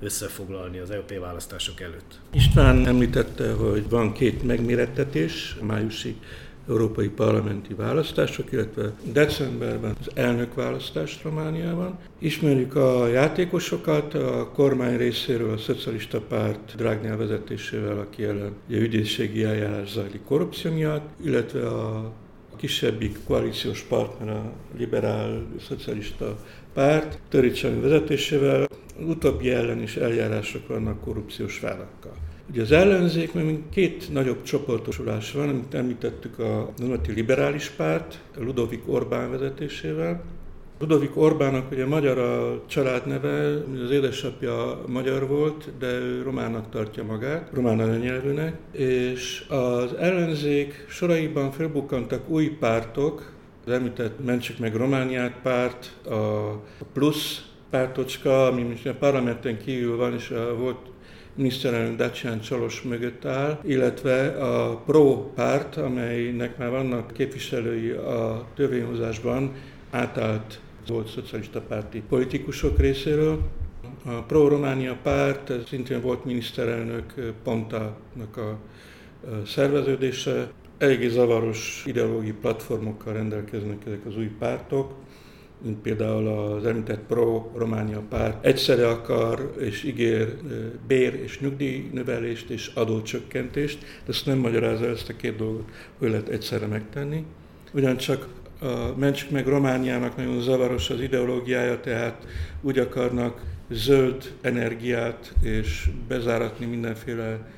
összefoglalni 0.00 0.78
az 0.78 0.90
LP 0.90 1.18
választások 1.20 1.80
előtt. 1.80 2.18
István 2.32 2.86
említette, 2.86 3.52
hogy 3.52 3.88
van 3.88 4.12
két 4.12 4.42
megmérettetés 4.42 5.56
májusi 5.62 6.16
európai 6.68 7.08
parlamenti 7.08 7.74
választások, 7.74 8.52
illetve 8.52 8.92
decemberben 9.12 9.96
az 10.00 10.10
elnökválasztás 10.14 11.18
Romániában. 11.22 11.98
Ismerjük 12.18 12.76
a 12.76 13.06
játékosokat, 13.06 14.14
a 14.14 14.50
kormány 14.54 14.96
részéről 14.96 15.52
a 15.52 15.58
Szocialista 15.58 16.20
Párt 16.20 16.74
Drágnál 16.76 17.16
vezetésével, 17.16 17.98
aki 17.98 18.24
ellen 18.24 18.52
ugye 18.68 18.78
ügyészségi 18.78 19.44
eljárás 19.44 19.90
zajlik 19.90 20.24
korrupció 20.24 20.72
miatt, 20.72 21.08
illetve 21.24 21.68
a 21.68 22.12
kisebbik 22.56 23.18
koalíciós 23.26 23.80
partner 23.80 24.28
a 24.28 24.52
liberál 24.76 25.46
szocialista 25.68 26.36
párt 26.74 27.18
Töricsani 27.28 27.80
vezetésével. 27.80 28.66
Utóbbi 29.00 29.50
ellen 29.50 29.82
is 29.82 29.96
eljárások 29.96 30.68
vannak 30.68 31.00
korrupciós 31.00 31.60
vádakkal. 31.60 32.12
Ugye 32.50 32.62
az 32.62 32.72
ellenzék, 32.72 33.32
még 33.32 33.68
két 33.70 34.12
nagyobb 34.12 34.42
csoportosulás 34.42 35.32
van, 35.32 35.48
amit 35.48 35.74
említettük 35.74 36.38
a 36.38 36.72
Nemzeti 36.76 37.12
Liberális 37.12 37.68
Párt, 37.68 38.20
Ludovik 38.38 38.82
Orbán 38.86 39.30
vezetésével. 39.30 40.24
Ludovik 40.78 41.16
Orbánnak 41.16 41.70
ugye 41.70 41.86
magyar 41.86 42.18
a 42.18 42.62
családneve, 42.66 43.62
az 43.84 43.90
édesapja 43.90 44.82
magyar 44.86 45.26
volt, 45.26 45.70
de 45.78 45.86
ő 45.86 46.22
románnak 46.22 46.70
tartja 46.70 47.04
magát, 47.04 47.50
román 47.52 47.80
anyanyelvűnek, 47.80 48.56
és 48.72 49.44
az 49.48 49.94
ellenzék 49.94 50.84
soraiban 50.88 51.52
felbukkantak 51.52 52.28
új 52.28 52.48
pártok, 52.48 53.32
az 53.66 53.72
említett 53.72 54.24
Mentsük 54.24 54.58
meg 54.58 54.74
Romániát 54.74 55.34
párt, 55.42 55.96
a 56.04 56.84
plusz 56.92 57.44
pártocska, 57.70 58.46
ami 58.46 58.62
most 58.62 58.86
a 58.86 58.94
parlamenten 58.94 59.58
kívül 59.58 59.96
van, 59.96 60.14
és 60.14 60.30
a 60.30 60.56
volt 60.56 60.78
miniszterelnök 61.34 61.96
Dacian 61.96 62.40
Csalos 62.40 62.82
mögött 62.82 63.24
áll, 63.24 63.60
illetve 63.64 64.28
a 64.28 64.76
Pro 64.76 65.32
párt, 65.34 65.76
amelynek 65.76 66.58
már 66.58 66.70
vannak 66.70 67.12
képviselői 67.12 67.90
a 67.90 68.46
törvényhozásban, 68.54 69.52
átállt 69.90 70.60
volt 70.86 71.08
szocialista 71.08 71.60
párti 71.60 72.02
politikusok 72.08 72.78
részéről. 72.78 73.40
A 74.04 74.22
Pro-Románia 74.22 74.96
párt, 75.02 75.50
ez 75.50 75.66
szintén 75.66 76.00
volt 76.00 76.24
miniszterelnök 76.24 77.14
Pontának 77.42 78.36
a 78.36 78.58
szerveződése. 79.46 80.50
Eléggé 80.78 81.08
zavaros 81.08 81.82
ideológiai 81.86 82.32
platformokkal 82.40 83.12
rendelkeznek 83.12 83.86
ezek 83.86 84.06
az 84.06 84.16
új 84.16 84.30
pártok 84.38 84.92
mint 85.66 85.78
például 85.78 86.28
az 86.28 86.66
említett 86.66 87.00
Pro-Románia 87.06 88.02
párt 88.08 88.46
egyszerre 88.46 88.88
akar 88.88 89.54
és 89.58 89.84
ígér 89.84 90.36
bér 90.86 91.14
és 91.14 91.40
nyugdíj 91.40 91.90
növelést 91.92 92.50
és 92.50 92.70
adócsökkentést, 92.74 93.78
de 93.80 94.12
ezt 94.12 94.26
nem 94.26 94.38
magyarázza 94.38 94.86
ezt 94.86 95.08
a 95.08 95.16
két 95.16 95.36
dolgot, 95.36 95.68
hogy 95.98 96.08
lehet 96.08 96.28
egyszerre 96.28 96.66
megtenni. 96.66 97.24
Ugyancsak 97.72 98.28
a 98.60 98.96
Mentsük 98.96 99.30
meg 99.30 99.46
Romániának 99.46 100.16
nagyon 100.16 100.40
zavaros 100.40 100.90
az 100.90 101.00
ideológiája, 101.00 101.80
tehát 101.80 102.26
úgy 102.60 102.78
akarnak 102.78 103.42
zöld 103.70 104.34
energiát 104.40 105.34
és 105.42 105.88
bezáratni 106.08 106.66
mindenféle 106.66 107.50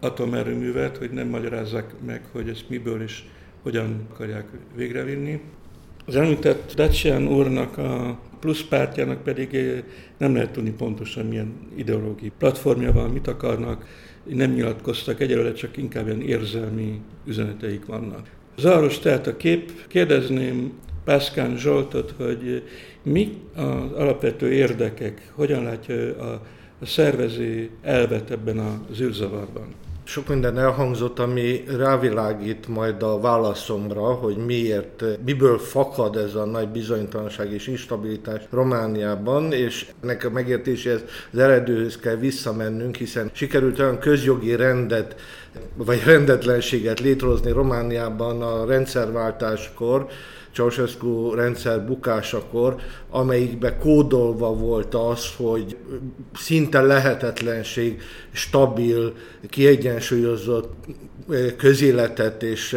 atomerőművet, 0.00 0.96
hogy 0.96 1.10
nem 1.10 1.28
magyarázzák 1.28 1.94
meg, 2.06 2.24
hogy 2.32 2.48
ezt 2.48 2.68
miből 2.68 3.02
és 3.02 3.22
hogyan 3.62 4.06
akarják 4.12 4.48
végrevinni. 4.76 5.40
Az 6.04 6.16
említett 6.16 6.72
Dacian 6.74 7.28
úrnak 7.28 7.78
a 7.78 8.18
plusz 8.40 8.62
pártjának 8.62 9.22
pedig 9.22 9.54
eh, 9.54 9.82
nem 10.18 10.34
lehet 10.34 10.50
tudni 10.50 10.70
pontosan 10.70 11.26
milyen 11.26 11.52
ideológiai 11.76 12.32
platformja 12.38 12.92
van, 12.92 13.10
mit 13.10 13.26
akarnak, 13.26 13.86
nem 14.24 14.50
nyilatkoztak 14.50 15.20
egyelőre, 15.20 15.52
csak 15.52 15.76
inkább 15.76 16.06
ilyen 16.06 16.22
érzelmi 16.22 17.00
üzeneteik 17.26 17.86
vannak. 17.86 18.30
Záros 18.58 18.98
tehát 18.98 19.26
a 19.26 19.36
kép, 19.36 19.86
kérdezném 19.88 20.72
Pászkán 21.04 21.56
Zsoltot, 21.56 22.14
hogy 22.16 22.62
mi 23.02 23.38
az 23.54 23.92
alapvető 23.92 24.52
érdekek, 24.52 25.32
hogyan 25.34 25.62
látja 25.62 26.16
a, 26.18 26.42
a 26.80 26.86
szervező 26.86 27.70
elvet 27.82 28.30
ebben 28.30 28.58
az 28.58 29.00
űrzavarban? 29.00 29.74
Sok 30.04 30.28
minden 30.28 30.58
elhangzott, 30.58 31.18
ami 31.18 31.64
rávilágít 31.76 32.68
majd 32.68 33.02
a 33.02 33.20
válaszomra, 33.20 34.00
hogy 34.00 34.36
miért, 34.36 35.04
miből 35.24 35.58
fakad 35.58 36.16
ez 36.16 36.34
a 36.34 36.44
nagy 36.44 36.68
bizonytalanság 36.68 37.52
és 37.52 37.66
instabilitás 37.66 38.42
Romániában, 38.50 39.52
és 39.52 39.86
ennek 40.02 40.24
a 40.24 40.30
megértéséhez 40.30 41.04
az 41.32 41.38
eredőhöz 41.38 41.96
kell 41.96 42.16
visszamennünk, 42.16 42.96
hiszen 42.96 43.30
sikerült 43.32 43.78
olyan 43.78 43.98
közjogi 43.98 44.56
rendet, 44.56 45.14
vagy 45.74 46.02
rendetlenséget 46.04 47.00
létrehozni 47.00 47.50
Romániában 47.50 48.42
a 48.42 48.66
rendszerváltáskor, 48.66 50.06
Ceausescu 50.52 51.34
rendszer 51.34 51.86
bukásakor, 51.86 52.76
amelyikbe 53.10 53.76
kódolva 53.76 54.54
volt 54.54 54.94
az, 54.94 55.34
hogy 55.36 55.76
szinte 56.34 56.80
lehetetlenség 56.80 58.00
stabil, 58.32 59.14
kiegyensúlyozott 59.48 60.72
közéletet 61.56 62.42
és 62.42 62.76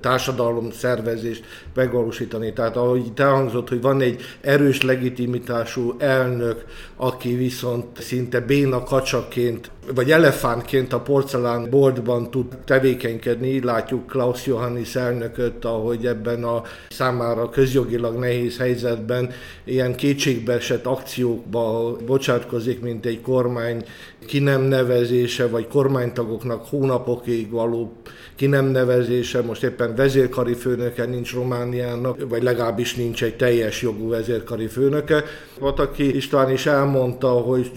társadalom 0.00 0.70
szervezést 0.70 1.44
megvalósítani. 1.74 2.52
Tehát 2.52 2.76
ahogy 2.76 3.06
itt 3.06 3.20
elhangzott, 3.20 3.68
hogy 3.68 3.80
van 3.80 4.00
egy 4.00 4.22
erős 4.40 4.82
legitimitású 4.82 5.94
elnök, 5.98 6.64
aki 6.96 7.34
viszont 7.34 8.02
szinte 8.02 8.40
béna 8.40 8.82
kacsaként 8.82 9.70
vagy 9.94 10.10
elefántként 10.10 10.92
a 10.92 11.00
porcelán 11.00 11.70
boltban 11.70 12.30
tud 12.30 12.46
tevékenykedni. 12.64 13.48
Így 13.48 13.64
látjuk 13.64 14.06
Klaus 14.06 14.46
Johannis 14.46 14.94
elnököt, 14.94 15.64
ahogy 15.64 16.06
ebben 16.06 16.44
a 16.44 16.62
számára 16.88 17.48
közjogilag 17.48 18.18
nehéz 18.18 18.58
helyzetben 18.58 19.30
ilyen 19.64 19.94
kétségbeesett 19.94 20.86
akciókba 20.86 21.96
bocsátkozik, 22.06 22.80
mint 22.80 23.06
egy 23.06 23.20
kormány 23.20 23.84
ki 24.24 24.38
nem 24.38 24.62
nevezése, 24.62 25.48
vagy 25.48 25.68
kormánytagoknak 25.68 26.64
hónapokig 26.68 27.50
való 27.50 27.92
ki 28.36 28.46
nem 28.46 28.64
nevezése, 28.64 29.42
most 29.42 29.62
éppen 29.62 29.94
vezérkari 29.94 30.54
főnöke 30.54 31.04
nincs 31.04 31.34
Romániának, 31.34 32.28
vagy 32.28 32.42
legalábbis 32.42 32.94
nincs 32.94 33.22
egy 33.22 33.36
teljes 33.36 33.82
jogú 33.82 34.08
vezérkari 34.08 34.66
főnöke. 34.66 35.24
Vataki 35.60 36.16
István 36.16 36.50
is 36.50 36.66
elmondta, 36.66 37.28
hogy 37.28 37.70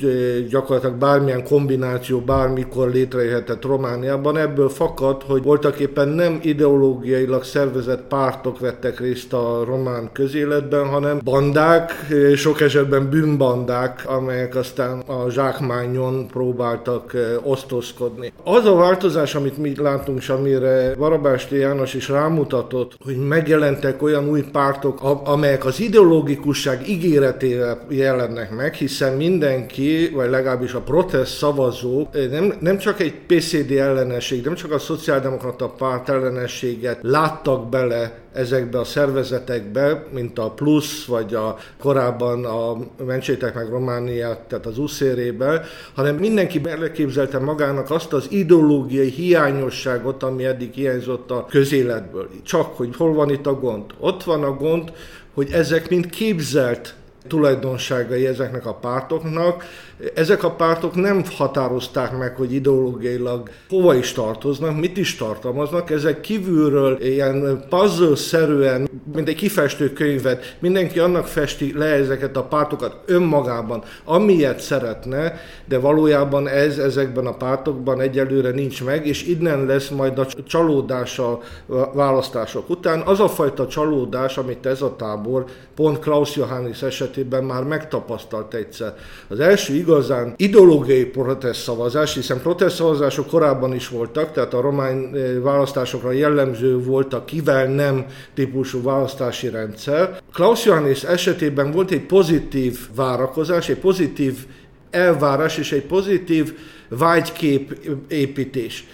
gyakorlatilag 0.49 0.95
bármilyen 0.95 1.43
kombináció 1.43 2.19
bármikor 2.19 2.91
létrejöhetett 2.91 3.63
Romániában, 3.63 4.37
ebből 4.37 4.69
fakad, 4.69 5.23
hogy 5.23 5.43
voltak 5.43 5.79
éppen 5.79 6.07
nem 6.07 6.39
ideológiailag 6.41 7.43
szervezett 7.43 8.07
pártok 8.07 8.59
vettek 8.59 8.99
részt 8.99 9.33
a 9.33 9.63
román 9.65 10.09
közéletben, 10.13 10.87
hanem 10.87 11.19
bandák, 11.23 11.91
sok 12.35 12.61
esetben 12.61 13.09
bűnbandák, 13.09 14.03
amelyek 14.05 14.55
aztán 14.55 14.99
a 14.99 15.29
zsákmányon 15.29 16.27
próbáltak 16.37 17.13
osztozkodni. 17.43 18.33
Az 18.43 18.65
a 18.65 18.75
változás, 18.75 19.35
amit 19.35 19.57
mi 19.57 19.73
látunk, 19.77 20.17
és 20.17 20.29
amire 20.29 20.95
Barabásti 20.95 21.57
János 21.57 21.93
is 21.93 22.09
rámutatott, 22.09 22.97
hogy 23.05 23.17
megjelentek 23.17 24.01
olyan 24.01 24.29
új 24.29 24.43
pártok, 24.51 24.99
amelyek 25.23 25.65
az 25.65 25.79
ideológikusság 25.79 26.89
ígéretével 26.89 27.85
jelennek 27.89 28.55
meg, 28.55 28.73
hiszen 28.73 29.13
mindenki, 29.13 30.09
vagy 30.13 30.29
legalábbis 30.29 30.73
a 30.73 30.79
protest 30.79 31.37
szavazók 31.37 32.13
nem, 32.31 32.53
nem 32.59 32.77
csak 32.77 32.99
egy 32.99 33.13
PCD 33.27 33.71
ellenesség, 33.71 34.45
nem 34.45 34.55
csak 34.55 34.71
a 34.71 34.79
szociáldemokrata 34.79 35.69
párt 35.69 36.09
ellenességet 36.09 36.99
láttak 37.01 37.69
bele 37.69 38.25
ezekbe 38.37 38.79
a 38.79 38.83
szervezetekbe, 38.83 40.05
mint 40.11 40.39
a 40.39 40.51
Plusz, 40.51 41.05
vagy 41.05 41.33
a 41.33 41.57
korábban 41.79 42.45
a 42.45 42.77
Mentsétek 43.05 43.53
meg 43.53 43.69
Romániát, 43.69 44.39
tehát 44.39 44.65
az 44.65 44.77
uszérébe, 44.77 45.61
hanem 45.93 46.17
mindenki 46.27 46.59
beleképzelte 46.59 47.39
magának 47.39 47.91
azt 47.91 48.13
az 48.13 48.27
ideológiai 48.29 49.09
hiányosságot, 49.09 50.23
ami 50.23 50.45
eddig 50.45 50.73
hiányzott 50.73 51.31
a 51.31 51.45
közéletből. 51.45 52.29
Csak, 52.43 52.75
hogy 52.77 52.95
hol 52.95 53.13
van 53.13 53.29
itt 53.29 53.45
a 53.45 53.59
gond? 53.59 53.83
Ott 53.99 54.23
van 54.23 54.43
a 54.43 54.53
gond, 54.53 54.93
hogy 55.33 55.51
ezek 55.51 55.89
mind 55.89 56.09
képzelt 56.09 56.95
tulajdonságai 57.27 58.25
ezeknek 58.25 58.65
a 58.65 58.73
pártoknak. 58.73 59.63
Ezek 60.15 60.43
a 60.43 60.51
pártok 60.51 60.95
nem 60.95 61.23
határozták 61.37 62.17
meg, 62.17 62.35
hogy 62.35 62.53
ideológiailag 62.53 63.49
hova 63.69 63.95
is 63.95 64.11
tartoznak, 64.11 64.79
mit 64.79 64.97
is 64.97 65.15
tartalmaznak. 65.15 65.89
Ezek 65.89 66.21
kívülről 66.21 67.01
ilyen 67.01 67.65
puzzle-szerűen, 67.69 68.89
mint 69.13 69.27
egy 69.27 69.35
kifestő 69.35 69.93
könyvet, 69.93 70.57
mindenki 70.59 70.99
annak 70.99 71.27
festi 71.27 71.73
le 71.77 71.85
ezeket 71.85 72.37
a 72.37 72.43
pártokat 72.43 72.95
önmagában, 73.05 73.83
amilyet 74.03 74.59
szeretne, 74.59 75.33
de 75.65 75.79
valójában 75.79 76.47
ez 76.47 76.77
ezekben 76.77 77.25
a 77.25 77.37
pártokban 77.37 78.01
egyelőre 78.01 78.49
nincs 78.49 78.83
meg, 78.83 79.07
és 79.07 79.27
innen 79.27 79.65
lesz 79.65 79.89
majd 79.89 80.19
a 80.19 80.27
csalódás 80.47 81.19
a 81.19 81.39
választások 81.93 82.69
után. 82.69 83.01
Az 83.01 83.19
a 83.19 83.27
fajta 83.27 83.67
csalódás, 83.67 84.37
amit 84.37 84.65
ez 84.65 84.81
a 84.81 84.95
tábor 84.95 85.45
pont 85.75 85.99
Klaus 85.99 86.35
Johannes 86.35 86.81
esetében 86.81 87.43
már 87.43 87.63
megtapasztalt 87.63 88.53
egyszer. 88.53 88.93
Az 89.27 89.39
első 89.39 89.75
igazán 89.87 90.33
ideológiai 90.37 91.05
protest 91.05 91.61
szavazás, 91.61 92.13
hiszen 92.13 92.41
protest 92.41 92.75
szavazások 92.75 93.27
korábban 93.27 93.73
is 93.73 93.87
voltak, 93.87 94.31
tehát 94.31 94.53
a 94.53 94.61
román 94.61 95.11
eh, 95.13 95.41
választásokra 95.41 96.11
jellemző 96.11 96.83
volt 96.83 97.13
a 97.13 97.25
kivel 97.25 97.65
nem 97.65 98.05
típusú 98.33 98.83
választási 98.83 99.49
rendszer. 99.49 100.21
Klaus 100.33 100.65
Johannes 100.65 101.03
esetében 101.03 101.71
volt 101.71 101.91
egy 101.91 102.05
pozitív 102.05 102.77
várakozás, 102.95 103.69
egy 103.69 103.77
pozitív 103.77 104.33
elvárás 104.91 105.57
és 105.57 105.71
egy 105.71 105.85
pozitív 105.85 106.53
vágykép 106.89 107.77
építés. 108.07 108.87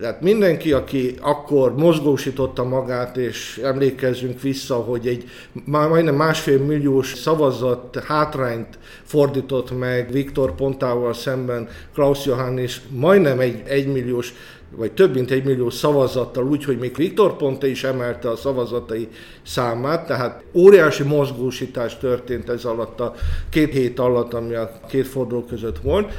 Tehát 0.00 0.20
mindenki, 0.20 0.72
aki 0.72 1.14
akkor 1.20 1.74
mozgósította 1.74 2.64
magát, 2.64 3.16
és 3.16 3.60
emlékezzünk 3.62 4.40
vissza, 4.40 4.74
hogy 4.74 5.06
egy 5.06 5.24
majdnem 5.64 6.14
másfél 6.14 6.58
milliós 6.58 7.14
szavazat 7.14 8.02
hátrányt 8.06 8.78
fordított 9.02 9.78
meg 9.78 10.12
Viktor 10.12 10.54
Pontával 10.54 11.14
szemben 11.14 11.68
Klaus 11.94 12.24
Johannes 12.24 12.80
majdnem 12.90 13.40
egy 13.40 13.62
egymilliós 13.66 14.34
vagy 14.76 14.92
több 14.92 15.14
mint 15.14 15.30
egy 15.30 15.44
millió 15.44 15.70
szavazattal, 15.70 16.48
úgyhogy 16.48 16.78
még 16.78 16.96
Viktor 16.96 17.36
Ponte 17.36 17.68
is 17.68 17.84
emelte 17.84 18.30
a 18.30 18.36
szavazatai 18.36 19.08
számát, 19.42 20.06
tehát 20.06 20.42
óriási 20.54 21.02
mozgósítás 21.02 21.98
történt 21.98 22.48
ez 22.48 22.64
alatt 22.64 23.00
a 23.00 23.14
két 23.50 23.72
hét 23.72 23.98
alatt, 23.98 24.34
ami 24.34 24.54
a 24.54 24.80
két 24.88 25.06
forduló 25.06 25.44
között 25.44 25.78
volt, 25.78 26.12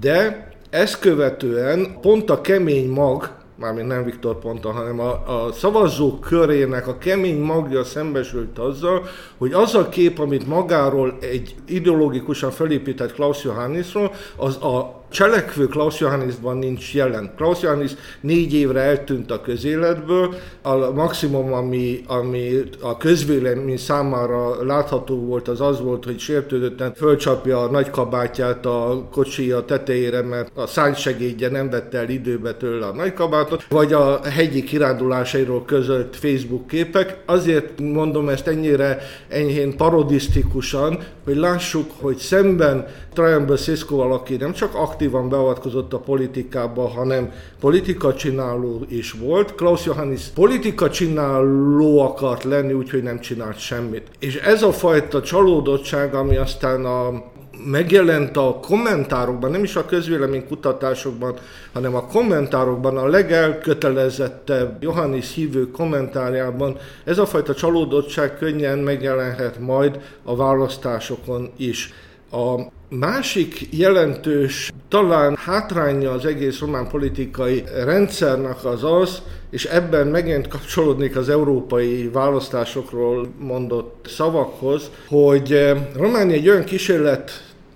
de 0.00 0.51
ezt 0.72 0.98
követően 0.98 1.98
pont 2.00 2.30
a 2.30 2.40
kemény 2.40 2.88
mag, 2.88 3.30
mármint 3.56 3.88
nem 3.88 4.04
Viktor 4.04 4.38
Ponta, 4.38 4.70
hanem 4.70 5.00
a, 5.00 5.44
a 5.44 5.52
szavazók 5.52 6.20
körének 6.20 6.86
a 6.86 6.98
kemény 6.98 7.40
magja 7.40 7.84
szembesült 7.84 8.58
azzal, 8.58 9.06
hogy 9.38 9.52
az 9.52 9.74
a 9.74 9.88
kép, 9.88 10.18
amit 10.18 10.46
magáról 10.46 11.18
egy 11.20 11.54
ideológikusan 11.66 12.50
felépített 12.50 13.12
Klaus 13.12 13.44
Johannisról, 13.44 14.12
az 14.36 14.56
a 14.56 15.01
cselekvő 15.12 15.66
Klaus 15.66 16.00
Johannisban 16.00 16.56
nincs 16.56 16.94
jelen. 16.94 17.32
Klaus 17.36 17.60
Johannis 17.60 17.90
négy 18.20 18.54
évre 18.54 18.80
eltűnt 18.80 19.30
a 19.30 19.40
közéletből, 19.40 20.34
a 20.62 20.76
maximum, 20.90 21.52
ami, 21.52 22.00
ami 22.06 22.60
a 22.80 22.96
közvélemény 22.96 23.76
számára 23.76 24.64
látható 24.64 25.16
volt, 25.16 25.48
az 25.48 25.60
az 25.60 25.80
volt, 25.80 26.04
hogy 26.04 26.18
sértődötten 26.18 26.94
fölcsapja 26.94 27.62
a 27.62 27.70
nagy 27.70 27.90
kabátját 27.90 28.66
a 28.66 29.08
kocsia 29.10 29.64
tetejére, 29.64 30.22
mert 30.22 30.50
a 30.54 30.66
szánysegédje 30.66 31.48
nem 31.48 31.70
vette 31.70 31.98
el 31.98 32.08
időbe 32.08 32.54
tőle 32.54 32.86
a 32.86 32.92
nagy 32.92 33.12
kabátot, 33.12 33.64
vagy 33.68 33.92
a 33.92 34.20
hegyi 34.22 34.62
kirándulásairól 34.62 35.64
közölt 35.64 36.16
Facebook 36.16 36.66
képek. 36.66 37.16
Azért 37.26 37.80
mondom 37.80 38.28
ezt 38.28 38.46
ennyire 38.46 38.98
enyhén 39.28 39.76
parodisztikusan, 39.76 40.98
hogy 41.24 41.36
lássuk, 41.36 41.90
hogy 42.00 42.16
szemben 42.16 42.86
Trajan 43.12 43.46
Beszészkóval, 43.46 44.12
aki 44.12 44.36
nem 44.36 44.52
csak 44.52 44.74
aktívan 45.02 45.28
beavatkozott 45.28 45.92
a 45.92 45.98
politikába, 45.98 46.88
hanem 46.88 47.32
politika 47.60 48.14
csináló 48.14 48.84
is 48.88 49.12
volt. 49.12 49.54
Klaus 49.54 49.84
Johannes 49.84 50.22
politika 50.34 50.90
csináló 50.90 52.00
akart 52.00 52.44
lenni, 52.44 52.72
úgyhogy 52.72 53.02
nem 53.02 53.20
csinált 53.20 53.58
semmit. 53.58 54.10
És 54.18 54.36
ez 54.36 54.62
a 54.62 54.72
fajta 54.72 55.22
csalódottság, 55.22 56.14
ami 56.14 56.36
aztán 56.36 56.84
a 56.84 57.30
megjelent 57.66 58.36
a 58.36 58.58
kommentárokban, 58.62 59.50
nem 59.50 59.62
is 59.62 59.76
a 59.76 59.84
közvéleménykutatásokban, 59.84 61.34
hanem 61.72 61.94
a 61.94 62.06
kommentárokban, 62.06 62.96
a 62.96 63.06
legelkötelezettebb 63.06 64.82
Johannes 64.82 65.34
hívő 65.34 65.70
kommentárjában, 65.70 66.76
ez 67.04 67.18
a 67.18 67.26
fajta 67.26 67.54
csalódottság 67.54 68.38
könnyen 68.38 68.78
megjelenhet 68.78 69.58
majd 69.60 70.00
a 70.22 70.36
választásokon 70.36 71.50
is. 71.56 71.92
A 72.32 72.60
másik 72.88 73.68
jelentős, 73.70 74.72
talán 74.92 75.36
hátránya 75.36 76.10
az 76.10 76.26
egész 76.26 76.58
román 76.58 76.88
politikai 76.88 77.64
rendszernek 77.84 78.64
az 78.64 78.84
az, 78.84 79.22
és 79.50 79.64
ebben 79.64 80.06
megint 80.06 80.48
kapcsolódnék 80.48 81.16
az 81.16 81.28
európai 81.28 82.08
választásokról 82.12 83.28
mondott 83.38 84.06
szavakhoz, 84.08 84.90
hogy 85.08 85.52
eh, 85.52 85.78
Románia 85.96 86.34
egy 86.34 86.48
olyan 86.48 86.64
kísérlet 86.64 87.30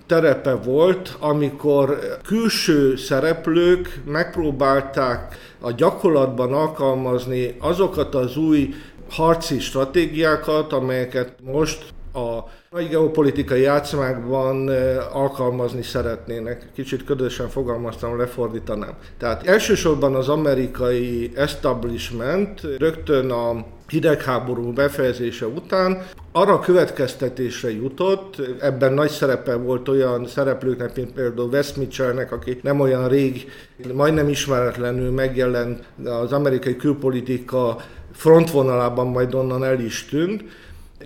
terepe 0.05 0.53
volt, 0.53 1.15
amikor 1.19 1.99
külső 2.25 2.95
szereplők 2.95 4.01
megpróbálták 4.05 5.37
a 5.61 5.71
gyakorlatban 5.71 6.53
alkalmazni 6.53 7.55
azokat 7.59 8.15
az 8.15 8.37
új 8.37 8.73
harci 9.09 9.59
stratégiákat, 9.59 10.73
amelyeket 10.73 11.33
most 11.43 11.85
a 12.13 12.43
nagy 12.77 12.89
geopolitikai 12.89 13.61
játszmákban 13.61 14.69
alkalmazni 15.13 15.81
szeretnének. 15.81 16.67
Kicsit 16.75 17.03
ködösen 17.03 17.49
fogalmaztam, 17.49 18.17
lefordítanám. 18.17 18.93
Tehát 19.17 19.47
elsősorban 19.47 20.15
az 20.15 20.29
amerikai 20.29 21.31
establishment 21.35 22.61
rögtön 22.77 23.31
a 23.31 23.65
hidegháború 23.87 24.73
befejezése 24.73 25.47
után 25.47 26.05
arra 26.31 26.59
következtetésre 26.59 27.71
jutott, 27.71 28.41
ebben 28.59 28.93
nagy 28.93 29.09
szerepe 29.09 29.55
volt 29.55 29.87
olyan 29.87 30.27
szereplőknek, 30.27 30.95
mint 30.95 31.11
például 31.11 31.49
Wes 31.49 31.73
Mitchellnek, 31.73 32.31
aki 32.31 32.59
nem 32.63 32.79
olyan 32.79 33.07
rég, 33.07 33.51
majdnem 33.93 34.29
ismeretlenül 34.29 35.11
megjelent 35.11 35.83
az 36.05 36.31
amerikai 36.31 36.75
külpolitika 36.75 37.77
frontvonalában, 38.11 39.07
majd 39.07 39.33
onnan 39.33 39.63
el 39.63 39.79
is 39.79 40.05
tűnt, 40.05 40.43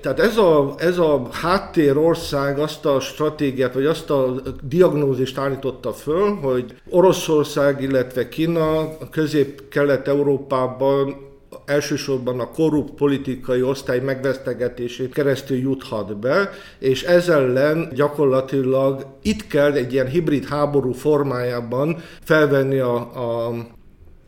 tehát 0.02 0.20
ez 0.20 0.38
a, 0.38 0.74
ez 0.78 0.98
a 0.98 1.28
háttérország 1.32 2.60
azt 2.60 2.86
a 2.86 3.00
stratégiát, 3.00 3.74
vagy 3.74 3.86
azt 3.86 4.10
a 4.10 4.36
diagnózist 4.64 5.38
állította 5.38 5.94
föl, 5.94 6.36
hogy 6.36 6.76
Oroszország, 6.90 7.82
illetve 7.82 8.30
Kína 8.30 8.98
közép-kelet-európában 9.12 11.30
elsősorban 11.66 12.40
a 12.40 12.52
korrupt 12.52 12.94
politikai 12.94 13.62
osztály 13.62 14.00
megvesztegetését 14.00 15.14
keresztül 15.14 15.58
juthat 15.58 16.18
be, 16.18 16.50
és 16.80 17.04
ezzel 17.04 17.42
ellen 17.42 17.90
gyakorlatilag 17.94 19.06
itt 19.22 19.48
kell 19.48 19.72
egy 19.72 19.94
ilyen 19.94 20.08
hibrid 20.08 20.46
háború 20.46 20.92
formájában 20.92 22.02
felvenni 22.24 22.80
a, 22.80 22.96
a 22.96 23.54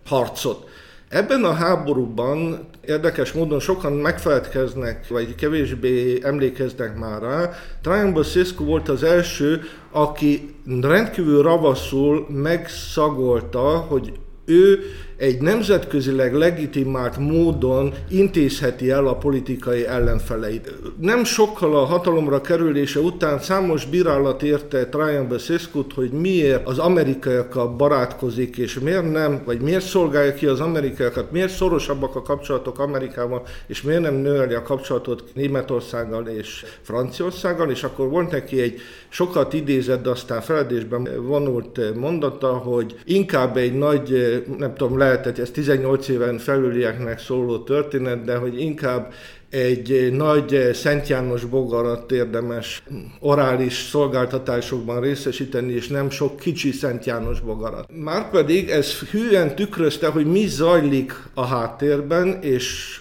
harcot. 0.05 0.67
Ebben 1.09 1.43
a 1.43 1.53
háborúban 1.53 2.67
érdekes 2.85 3.31
módon 3.31 3.59
sokan 3.59 3.93
megfeledkeznek, 3.93 5.07
vagy 5.07 5.35
kevésbé 5.35 6.19
emlékeznek 6.21 6.97
már 6.97 7.21
rá. 7.21 7.49
Traian 7.81 8.13
Basescu 8.13 8.65
volt 8.65 8.89
az 8.89 9.03
első, 9.03 9.61
aki 9.91 10.55
rendkívül 10.81 11.41
ravaszul 11.41 12.27
megszagolta, 12.29 13.77
hogy 13.77 14.11
ő 14.45 14.79
egy 15.23 15.41
nemzetközileg 15.41 16.33
legitimált 16.33 17.17
módon 17.17 17.93
intézheti 18.09 18.89
el 18.89 19.07
a 19.07 19.15
politikai 19.15 19.85
ellenfeleit. 19.85 20.73
Nem 20.99 21.23
sokkal 21.23 21.75
a 21.75 21.85
hatalomra 21.85 22.41
kerülése 22.41 22.99
után 22.99 23.39
számos 23.39 23.85
bírálat 23.85 24.43
érte 24.43 24.87
Traian 24.87 25.27
Basescu-t, 25.27 25.93
hogy 25.93 26.11
miért 26.11 26.67
az 26.67 26.79
amerikaiakkal 26.79 27.67
barátkozik, 27.67 28.57
és 28.57 28.79
miért 28.79 29.11
nem, 29.11 29.41
vagy 29.45 29.61
miért 29.61 29.85
szolgálja 29.85 30.33
ki 30.33 30.45
az 30.45 30.59
amerikaiakat, 30.59 31.31
miért 31.31 31.53
szorosabbak 31.53 32.15
a 32.15 32.21
kapcsolatok 32.21 32.79
Amerikával, 32.79 33.45
és 33.67 33.81
miért 33.81 34.01
nem 34.01 34.15
növeli 34.15 34.53
a 34.53 34.61
kapcsolatot 34.61 35.23
Németországgal 35.33 36.27
és 36.27 36.65
Franciaországgal, 36.81 37.69
és 37.69 37.83
akkor 37.83 38.09
volt 38.09 38.31
neki 38.31 38.61
egy 38.61 38.79
sokat 39.09 39.53
idézett, 39.53 40.03
de 40.03 40.09
aztán 40.09 40.41
feledésben 40.41 41.09
vonult 41.21 41.95
mondata, 41.95 42.47
hogy 42.47 42.95
inkább 43.05 43.57
egy 43.57 43.73
nagy, 43.73 44.43
nem 44.57 44.73
tudom, 44.75 44.97
lehet 44.97 45.11
lehet, 45.13 45.27
hogy 45.27 45.39
ez 45.39 45.51
18 45.51 46.07
éven 46.07 46.37
felülieknek 46.37 47.19
szóló 47.19 47.57
történet, 47.57 48.23
de 48.23 48.35
hogy 48.35 48.61
inkább 48.61 49.13
egy 49.49 50.09
nagy 50.11 50.69
Szent 50.73 51.07
János 51.07 51.45
bogarat 51.45 52.11
érdemes 52.11 52.83
orális 53.19 53.73
szolgáltatásokban 53.73 55.01
részesíteni, 55.01 55.71
és 55.71 55.87
nem 55.87 56.09
sok 56.09 56.39
kicsi 56.39 56.71
Szent 56.71 57.05
János 57.05 57.39
bogarat. 57.39 57.89
Márpedig 58.03 58.69
ez 58.69 58.99
hűen 58.99 59.55
tükrözte, 59.55 60.07
hogy 60.07 60.25
mi 60.25 60.47
zajlik 60.47 61.13
a 61.33 61.45
háttérben, 61.45 62.39
és 62.41 62.97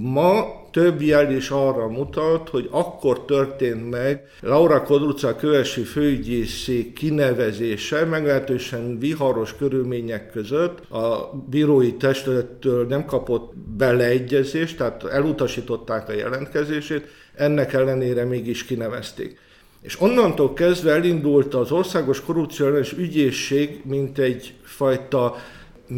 ma 0.00 0.61
több 0.72 1.02
jel 1.02 1.32
is 1.32 1.50
arra 1.50 1.88
mutat, 1.88 2.48
hogy 2.48 2.68
akkor 2.70 3.24
történt 3.24 3.90
meg 3.90 4.24
Laura 4.40 4.82
Kodruca 4.82 5.36
kövesi 5.36 5.82
főügyészség 5.82 6.92
kinevezése, 6.92 8.04
meglehetősen 8.04 8.98
viharos 8.98 9.56
körülmények 9.56 10.30
között 10.30 10.90
a 10.90 11.32
bírói 11.50 11.92
testülettől 11.92 12.86
nem 12.86 13.04
kapott 13.04 13.52
beleegyezést, 13.56 14.76
tehát 14.76 15.04
elutasították 15.04 16.08
a 16.08 16.12
jelentkezését, 16.12 17.06
ennek 17.34 17.72
ellenére 17.72 18.24
mégis 18.24 18.64
kinevezték. 18.64 19.38
És 19.82 20.00
onnantól 20.00 20.52
kezdve 20.52 20.92
elindult 20.92 21.54
az 21.54 21.72
Országos 21.72 22.20
Korrupció 22.20 22.66
ellenes 22.66 22.92
ügyészség, 22.92 23.80
mint 23.84 24.18
egyfajta 24.18 25.36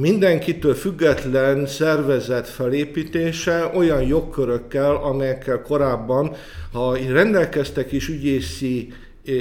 mindenkitől 0.01 0.75
független 0.75 1.67
szervezet 1.67 2.49
felépítése 2.49 3.71
olyan 3.75 4.03
jogkörökkel, 4.03 4.97
amelyekkel 4.97 5.63
korábban, 5.63 6.33
ha 6.73 6.97
rendelkeztek 6.97 7.93
is 7.93 8.09
ügyészi 8.09 8.93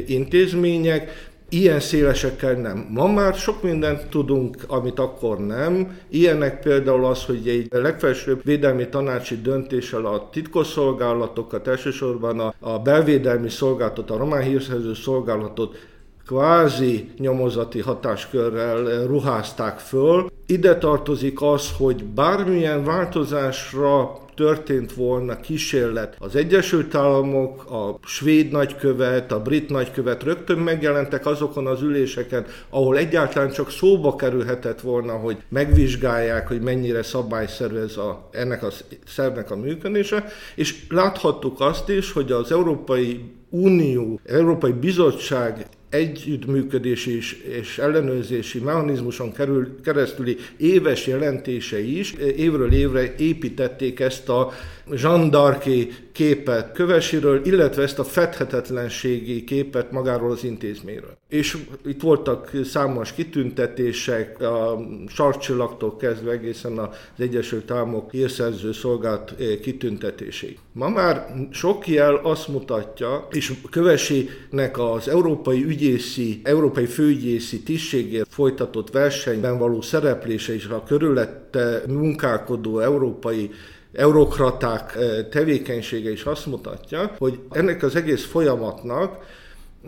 intézmények, 0.05 1.31
ilyen 1.49 1.79
szélesekkel 1.79 2.53
nem. 2.53 2.87
Ma 2.89 3.07
már 3.07 3.33
sok 3.33 3.63
mindent 3.63 4.07
tudunk, 4.09 4.57
amit 4.67 4.99
akkor 4.99 5.39
nem. 5.39 5.97
Ilyenek 6.09 6.59
például 6.61 7.05
az, 7.05 7.25
hogy 7.25 7.47
egy 7.47 7.67
legfelsőbb 7.69 8.43
védelmi 8.43 8.89
tanácsi 8.89 9.41
döntéssel 9.41 10.05
a 10.05 10.29
titkosszolgálatokat, 10.31 11.67
elsősorban 11.67 12.39
a, 12.39 12.53
a 12.59 12.79
belvédelmi 12.79 13.49
szolgálatot, 13.49 14.09
a 14.11 14.17
román 14.17 14.41
hírszerző 14.41 14.93
szolgálatot 14.93 15.77
kvázi 16.25 17.12
nyomozati 17.17 17.79
hatáskörrel 17.79 19.05
ruházták 19.07 19.79
föl. 19.79 20.31
Ide 20.45 20.77
tartozik 20.77 21.41
az, 21.41 21.71
hogy 21.77 22.03
bármilyen 22.03 22.83
változásra 22.83 24.21
történt 24.36 24.93
volna 24.93 25.39
kísérlet. 25.39 26.15
Az 26.19 26.36
Egyesült 26.36 26.95
Államok, 26.95 27.71
a 27.71 27.99
svéd 28.03 28.51
nagykövet, 28.51 29.31
a 29.31 29.41
brit 29.41 29.69
nagykövet 29.69 30.23
rögtön 30.23 30.57
megjelentek 30.57 31.25
azokon 31.25 31.67
az 31.67 31.81
üléseken, 31.81 32.45
ahol 32.69 32.97
egyáltalán 32.97 33.51
csak 33.51 33.69
szóba 33.69 34.15
kerülhetett 34.15 34.81
volna, 34.81 35.13
hogy 35.13 35.38
megvizsgálják, 35.49 36.47
hogy 36.47 36.62
mennyire 36.62 37.03
szabályszerű 37.03 37.77
ez 37.77 37.97
a, 37.97 38.29
ennek 38.31 38.63
a 38.63 38.69
szervnek 39.07 39.51
a 39.51 39.55
működése, 39.55 40.25
és 40.55 40.86
láthattuk 40.89 41.62
azt 41.62 41.89
is, 41.89 42.12
hogy 42.12 42.31
az 42.31 42.51
Európai 42.51 43.31
Unió, 43.49 44.19
Európai 44.25 44.71
Bizottság 44.71 45.67
együttműködési 45.93 47.15
és, 47.15 47.34
és 47.60 47.77
ellenőrzési 47.77 48.60
mechanizmuson 48.60 49.32
kerül, 49.32 49.79
keresztüli 49.84 50.38
éves 50.58 51.08
jelentése 51.08 51.79
is. 51.82 52.12
Évről 52.36 52.73
évre 52.73 53.15
építették 53.17 53.99
ezt 53.99 54.29
a 54.29 54.51
zsandarki 54.91 55.89
képet 56.13 56.71
Kövesiről, 56.71 57.45
illetve 57.45 57.82
ezt 57.82 57.99
a 57.99 58.04
fedhetetlenségi 58.04 59.43
képet 59.43 59.91
magáról 59.91 60.32
az 60.32 60.43
intézményről. 60.43 61.17
És 61.30 61.58
itt 61.86 62.02
voltak 62.02 62.52
számos 62.63 63.13
kitüntetések, 63.13 64.41
a 64.41 64.80
sarcsillagtól 65.08 65.97
kezdve 65.97 66.32
egészen 66.32 66.78
az 66.78 66.89
Egyesült 67.17 67.71
Államok 67.71 68.12
hírszerző 68.12 68.71
szolgált 68.71 69.34
eh, 69.39 69.56
kitüntetésig. 69.62 70.58
Ma 70.71 70.89
már 70.89 71.26
sok 71.52 71.88
jel 71.88 72.15
azt 72.15 72.47
mutatja, 72.47 73.28
és 73.32 73.54
Kövesinek 73.69 74.78
az 74.78 75.08
európai 75.08 75.63
ügyészi, 75.63 76.41
európai 76.43 76.86
főügyészi 76.86 77.63
tisztségért 77.63 78.34
folytatott 78.34 78.91
versenyben 78.91 79.58
való 79.58 79.82
szereplése 79.82 80.54
és 80.54 80.65
a 80.65 80.84
körülötte 80.84 81.82
munkálkodó 81.88 82.80
európai 82.80 83.52
eurokraták 83.93 84.95
eh, 84.95 85.25
tevékenysége 85.29 86.12
is 86.12 86.23
azt 86.23 86.45
mutatja, 86.45 87.15
hogy 87.17 87.39
ennek 87.51 87.84
az 87.84 87.95
egész 87.95 88.25
folyamatnak 88.25 89.25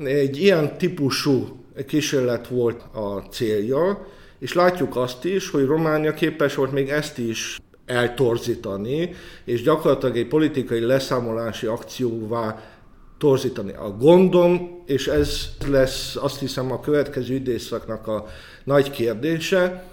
egy 0.03 0.37
ilyen 0.37 0.77
típusú 0.77 1.63
kísérlet 1.87 2.47
volt 2.47 2.81
a 2.93 3.23
célja, 3.29 4.07
és 4.39 4.53
látjuk 4.53 4.95
azt 4.95 5.25
is, 5.25 5.49
hogy 5.49 5.65
Románia 5.65 6.13
képes 6.13 6.55
volt 6.55 6.71
még 6.71 6.89
ezt 6.89 7.17
is 7.17 7.59
eltorzítani, 7.85 9.13
és 9.43 9.61
gyakorlatilag 9.61 10.17
egy 10.17 10.27
politikai 10.27 10.79
leszámolási 10.79 11.65
akcióvá 11.65 12.63
torzítani. 13.17 13.73
A 13.73 13.89
gondom, 13.89 14.83
és 14.85 15.07
ez 15.07 15.49
lesz 15.67 16.15
azt 16.15 16.39
hiszem 16.39 16.71
a 16.71 16.79
következő 16.79 17.33
időszaknak 17.33 18.07
a 18.07 18.25
nagy 18.63 18.91
kérdése, 18.91 19.83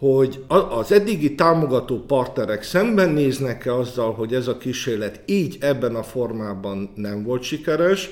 hogy 0.00 0.44
az 0.70 0.92
eddigi 0.92 1.34
támogató 1.34 2.04
partnerek 2.06 2.62
szemben 2.62 3.10
néznek-e 3.10 3.74
azzal, 3.74 4.12
hogy 4.12 4.34
ez 4.34 4.48
a 4.48 4.56
kísérlet 4.56 5.20
így 5.26 5.56
ebben 5.60 5.94
a 5.94 6.02
formában 6.02 6.92
nem 6.94 7.22
volt 7.22 7.42
sikeres, 7.42 8.10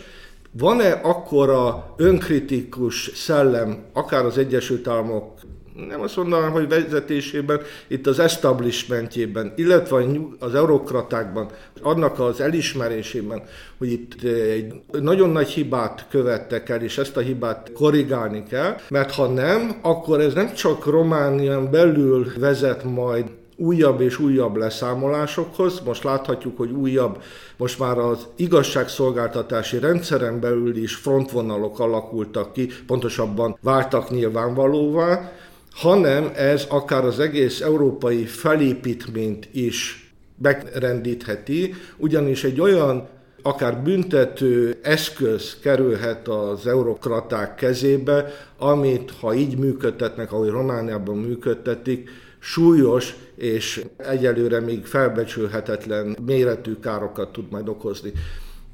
van-e 0.53 1.01
akkora 1.03 1.95
önkritikus 1.97 3.11
szellem, 3.15 3.85
akár 3.93 4.25
az 4.25 4.39
Egyesült 4.39 4.89
Államok 4.89 5.38
nem 5.87 6.01
azt 6.01 6.17
mondanám, 6.17 6.51
hogy 6.51 6.69
vezetésében, 6.69 7.61
itt 7.87 8.07
az 8.07 8.19
establishmentjében, 8.19 9.53
illetve 9.57 10.05
az 10.39 10.55
eurokratákban, 10.55 11.51
annak 11.83 12.19
az 12.19 12.41
elismerésében, 12.41 13.43
hogy 13.79 13.93
itt 13.93 14.23
egy 14.23 14.73
nagyon 14.91 15.31
nagy 15.31 15.49
hibát 15.49 16.07
követtek 16.11 16.69
el, 16.69 16.83
és 16.83 16.99
ezt 16.99 17.17
a 17.17 17.21
hibát 17.21 17.73
korrigálni 17.73 18.43
kell, 18.43 18.77
mert 18.89 19.15
ha 19.15 19.27
nem, 19.27 19.79
akkor 19.83 20.21
ez 20.21 20.35
nem 20.35 20.55
csak 20.55 20.87
Románián 20.87 21.71
belül 21.71 22.27
vezet 22.39 22.85
majd 22.85 23.25
újabb 23.57 24.01
és 24.01 24.19
újabb 24.19 24.57
leszámolásokhoz. 24.57 25.81
Most 25.85 26.05
láthatjuk, 26.05 26.57
hogy 26.57 26.71
újabb, 26.71 27.23
most 27.57 27.79
már 27.79 27.99
az 27.99 28.27
igazságszolgáltatási 28.37 29.79
rendszeren 29.79 30.41
belül 30.41 30.77
is 30.77 30.95
frontvonalok 30.95 31.81
alakultak 31.81 32.53
ki, 32.53 32.69
pontosabban 32.87 33.59
váltak 33.61 34.11
nyilvánvalóvá, 34.11 35.33
hanem 35.79 36.31
ez 36.35 36.65
akár 36.69 37.05
az 37.05 37.21
egész 37.21 37.61
európai 37.61 38.25
felépítményt 38.25 39.49
is 39.53 40.11
megrendítheti, 40.43 41.75
ugyanis 41.97 42.45
egy 42.45 42.61
olyan 42.61 43.09
akár 43.43 43.83
büntető 43.83 44.79
eszköz 44.83 45.57
kerülhet 45.61 46.29
az 46.29 46.67
eurokraták 46.67 47.55
kezébe, 47.55 48.33
amit 48.59 49.11
ha 49.21 49.35
így 49.35 49.59
működtetnek, 49.59 50.33
ahogy 50.33 50.49
Romániában 50.49 51.17
működtetik, 51.17 52.11
súlyos 52.39 53.15
és 53.37 53.85
egyelőre 53.97 54.61
még 54.61 54.87
felbecsülhetetlen 54.87 56.17
méretű 56.27 56.75
károkat 56.75 57.33
tud 57.33 57.51
majd 57.51 57.69
okozni. 57.69 58.13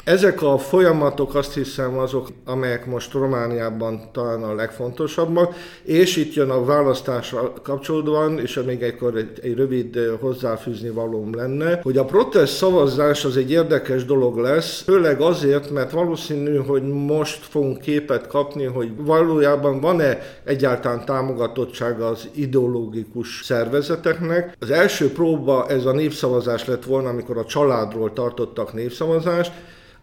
Ezek 0.04 0.42
a 0.42 0.58
folyamatok 0.58 1.34
azt 1.34 1.54
hiszem 1.54 1.98
azok, 1.98 2.28
amelyek 2.44 2.86
most 2.86 3.12
Romániában 3.12 4.00
talán 4.12 4.42
a 4.42 4.54
legfontosabbak, 4.54 5.54
és 5.82 6.16
itt 6.16 6.34
jön 6.34 6.50
a 6.50 6.64
választásra 6.64 7.52
kapcsolódóan, 7.62 8.38
és 8.38 8.60
még 8.66 8.82
egykor 8.82 9.16
egy, 9.16 9.38
egy 9.42 9.54
rövid 9.54 9.98
hozzáfűzni 10.20 10.90
valóm 10.90 11.34
lenne, 11.34 11.80
hogy 11.82 11.96
a 11.96 12.04
protest 12.04 12.56
szavazás 12.56 13.24
az 13.24 13.36
egy 13.36 13.50
érdekes 13.50 14.04
dolog 14.04 14.38
lesz, 14.38 14.82
főleg 14.82 15.20
azért, 15.20 15.70
mert 15.70 15.90
valószínű, 15.90 16.56
hogy 16.56 16.82
most 16.82 17.44
fogunk 17.44 17.80
képet 17.80 18.26
kapni, 18.26 18.64
hogy 18.64 18.90
valójában 18.96 19.80
van-e 19.80 20.18
egyáltalán 20.44 21.04
támogatottsága 21.04 22.06
az 22.06 22.28
ideológikus 22.34 23.40
szervezeteknek. 23.44 24.56
Az 24.60 24.70
első 24.70 25.12
próba 25.12 25.66
ez 25.68 25.84
a 25.84 25.92
népszavazás 25.92 26.64
lett 26.64 26.84
volna, 26.84 27.08
amikor 27.08 27.38
a 27.38 27.44
családról 27.44 28.12
tartottak 28.12 28.72
népszavazást, 28.72 29.52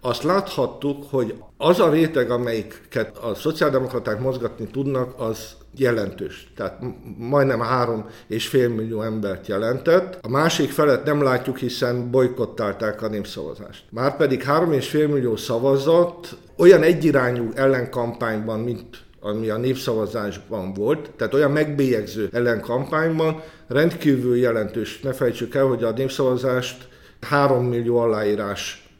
azt 0.02 0.24
láthattuk, 0.24 1.04
hogy 1.10 1.36
az 1.58 1.80
a 1.80 1.90
réteg, 1.90 2.32
amelyiket 2.32 3.18
a 3.18 3.36
szociáldemokraták 3.36 4.20
mozgatni 4.20 4.66
tudnak, 4.66 5.14
az 5.18 5.56
jelentős. 5.76 6.52
Tehát 6.56 6.82
majdnem 7.18 7.60
három 7.60 8.06
és 8.28 8.48
fél 8.48 8.70
millió 8.70 9.02
embert 9.02 9.48
jelentett. 9.48 10.18
A 10.22 10.30
másik 10.30 10.72
felet 10.72 11.06
nem 11.06 11.24
látjuk, 11.24 11.58
hiszen 11.58 12.12
bolykottálták 12.12 13.02
a 13.02 13.08
népszavazást. 13.08 13.84
Márpedig 13.90 14.44
három 14.44 14.72
és 14.72 14.90
fél 14.90 15.08
millió 15.08 15.36
szavazat 15.36 16.38
olyan 16.58 16.84
egyirányú 16.84 17.50
ellenkampányban, 17.56 18.60
mint 18.60 19.04
ami 19.20 19.50
a 19.50 19.58
népszavazásban 19.58 20.74
volt, 20.74 21.12
tehát 21.18 21.34
olyan 21.34 21.52
megbélyegző 21.52 22.30
ellenkampányban 22.32 23.42
rendkívül 23.68 24.38
jelentős. 24.38 25.00
Ne 25.00 25.14
felejtsük 25.14 25.56
el, 25.56 25.66
hogy 25.66 25.84
a 25.84 25.92
népszavazást 25.92 26.88
3 27.22 27.66
millió 27.66 27.98
aláírás 27.98 28.91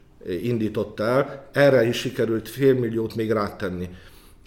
indította 0.42 1.04
el, 1.04 1.48
erre 1.52 1.84
is 1.84 1.96
sikerült 1.96 2.48
félmilliót 2.48 3.14
még 3.14 3.30
rátenni. 3.30 3.88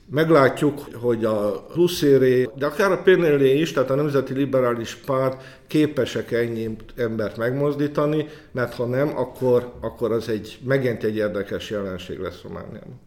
Meglátjuk, 0.10 0.80
hogy 0.94 1.26
a 1.26 1.66
Pluszéré, 1.74 2.50
de 2.58 2.66
akár 2.66 2.92
a 2.92 3.02
Pénélé 3.02 3.60
is, 3.60 3.72
tehát 3.72 3.90
a 3.90 3.96
Nemzeti 3.96 4.34
Liberális 4.34 4.96
Párt 4.96 5.44
képesek 5.68 6.32
ennyi 6.32 6.76
embert 6.96 7.38
megmozdítani, 7.38 8.28
mert 8.52 8.74
ha 8.74 8.86
nem, 8.86 9.18
akkor, 9.18 9.74
akkor 9.82 10.12
az 10.12 10.30
egy, 10.30 10.60
megint 10.64 11.04
egy 11.04 11.16
érdekes 11.16 11.70
jelenség 11.70 12.20
lesz 12.20 12.42
Romániában. 12.44 13.00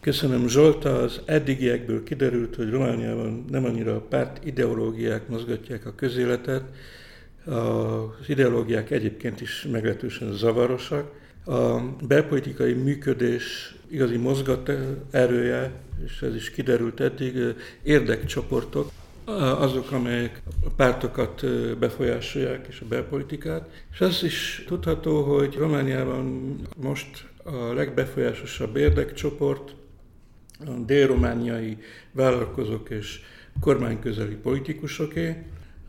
Köszönöm 0.00 0.48
Zsolta, 0.48 0.98
az 0.98 1.20
eddigiekből 1.24 2.02
kiderült, 2.02 2.54
hogy 2.54 2.70
Romániában 2.70 3.44
nem 3.50 3.64
annyira 3.64 3.94
a 3.94 4.00
párt 4.00 4.44
ideológiák 4.44 5.28
mozgatják 5.28 5.86
a 5.86 5.94
közéletet, 5.96 6.62
az 7.44 8.28
ideológiák 8.28 8.90
egyébként 8.90 9.40
is 9.40 9.66
meglehetősen 9.72 10.32
zavarosak, 10.32 11.10
a 11.48 11.82
belpolitikai 12.06 12.72
működés 12.72 13.74
igazi 13.90 14.16
mozgat 14.16 14.70
erője, 15.10 15.72
és 16.04 16.22
ez 16.22 16.34
is 16.34 16.50
kiderült 16.50 17.00
eddig, 17.00 17.34
érdekcsoportok, 17.82 18.90
azok, 19.58 19.92
amelyek 19.92 20.42
a 20.64 20.70
pártokat 20.76 21.44
befolyásolják, 21.78 22.66
és 22.68 22.80
a 22.80 22.88
belpolitikát. 22.88 23.70
És 23.92 24.00
az 24.00 24.22
is 24.22 24.64
tudható, 24.66 25.22
hogy 25.22 25.54
Romániában 25.54 26.56
most 26.76 27.28
a 27.42 27.72
legbefolyásosabb 27.72 28.76
érdekcsoport 28.76 29.74
a 30.66 30.70
dél-romániai 30.86 31.76
vállalkozók 32.12 32.90
és 32.90 33.20
kormányközeli 33.60 34.34
politikusoké. 34.34 35.36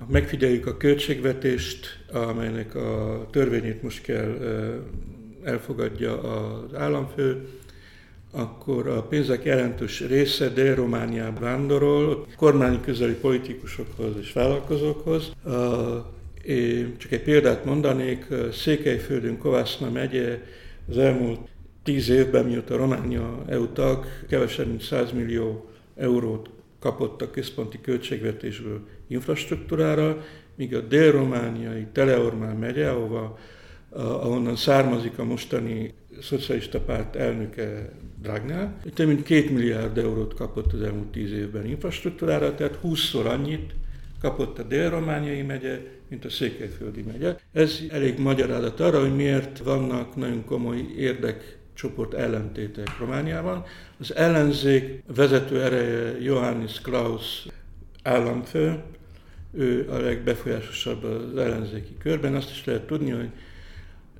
Megfigyeljük 0.07 0.65
a 0.65 0.77
költségvetést, 0.77 2.05
amelynek 2.11 2.75
a 2.75 3.27
törvényét 3.31 3.83
most 3.83 4.01
kell 4.01 4.37
elfogadja 5.43 6.21
az 6.21 6.73
államfő, 6.73 7.47
akkor 8.31 8.87
a 8.87 9.01
pénzek 9.01 9.43
jelentős 9.43 9.99
része 10.07 10.49
Dél-Romániába 10.49 11.39
vándorol, 11.39 12.27
kormány 12.35 12.81
közeli 12.81 13.13
politikusokhoz 13.13 14.13
és 14.21 14.33
vállalkozókhoz. 14.33 15.31
Én 16.45 16.97
csak 16.97 17.11
egy 17.11 17.23
példát 17.23 17.65
mondanék, 17.65 18.25
Székelyföldön 18.51 19.37
Kovászna 19.37 19.89
megye 19.89 20.43
az 20.89 20.97
elmúlt 20.97 21.39
tíz 21.83 22.09
évben, 22.09 22.45
mióta 22.45 22.75
Románia 22.75 23.43
EU 23.47 23.67
tag, 23.67 24.05
kevesebb 24.27 24.67
mint 24.67 24.81
100 24.81 25.11
millió 25.11 25.69
eurót 25.95 26.49
kapott 26.79 27.21
a 27.21 27.29
központi 27.29 27.81
költségvetésből 27.81 28.79
infrastruktúrára, 29.07 30.23
míg 30.55 30.75
a 30.75 30.81
dél-romániai 30.81 31.87
Teleormán 31.91 32.55
megye, 32.55 32.89
ahova 32.89 33.37
ahonnan 33.89 34.55
származik 34.55 35.19
a 35.19 35.23
mostani 35.23 35.93
szocialista 36.21 36.79
párt 36.79 37.15
elnöke 37.15 37.91
Dragnál. 38.21 38.79
Több 38.93 39.07
mint 39.07 39.23
két 39.23 39.49
milliárd 39.49 39.97
eurót 39.97 40.33
kapott 40.33 40.73
az 40.73 40.81
elmúlt 40.81 41.07
tíz 41.07 41.31
évben 41.31 41.65
infrastruktúrára, 41.65 42.55
tehát 42.55 42.79
20-szor 42.83 43.25
annyit 43.25 43.73
kapott 44.21 44.59
a 44.59 44.63
dél-romániai 44.63 45.41
megye, 45.41 45.79
mint 46.07 46.25
a 46.25 46.29
székelyföldi 46.29 47.01
megye. 47.01 47.35
Ez 47.51 47.79
elég 47.89 48.19
magyarázat 48.19 48.79
arra, 48.79 48.99
hogy 48.99 49.15
miért 49.15 49.57
vannak 49.57 50.15
nagyon 50.15 50.45
komoly 50.45 50.85
érdekcsoport 50.97 52.13
ellentétek 52.13 52.97
Romániában. 52.99 53.63
Az 53.99 54.15
ellenzék 54.15 55.03
vezető 55.15 55.61
ereje 55.63 56.21
Johannes 56.21 56.81
Klaus 56.81 57.47
államfő, 58.03 58.83
ő 59.53 59.89
a 59.89 59.97
legbefolyásosabb 59.97 61.03
az 61.03 61.37
ellenzéki 61.37 61.97
körben. 61.99 62.35
Azt 62.35 62.49
is 62.49 62.65
lehet 62.65 62.87
tudni, 62.87 63.09
hogy 63.09 63.29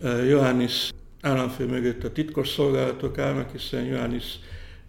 Johannes 0.02 0.92
államfő 1.22 1.66
mögött 1.66 2.04
a 2.04 2.12
titkos 2.12 2.48
szolgálatok 2.48 3.18
állnak, 3.18 3.52
hiszen 3.52 3.84
Johannes 3.84 4.40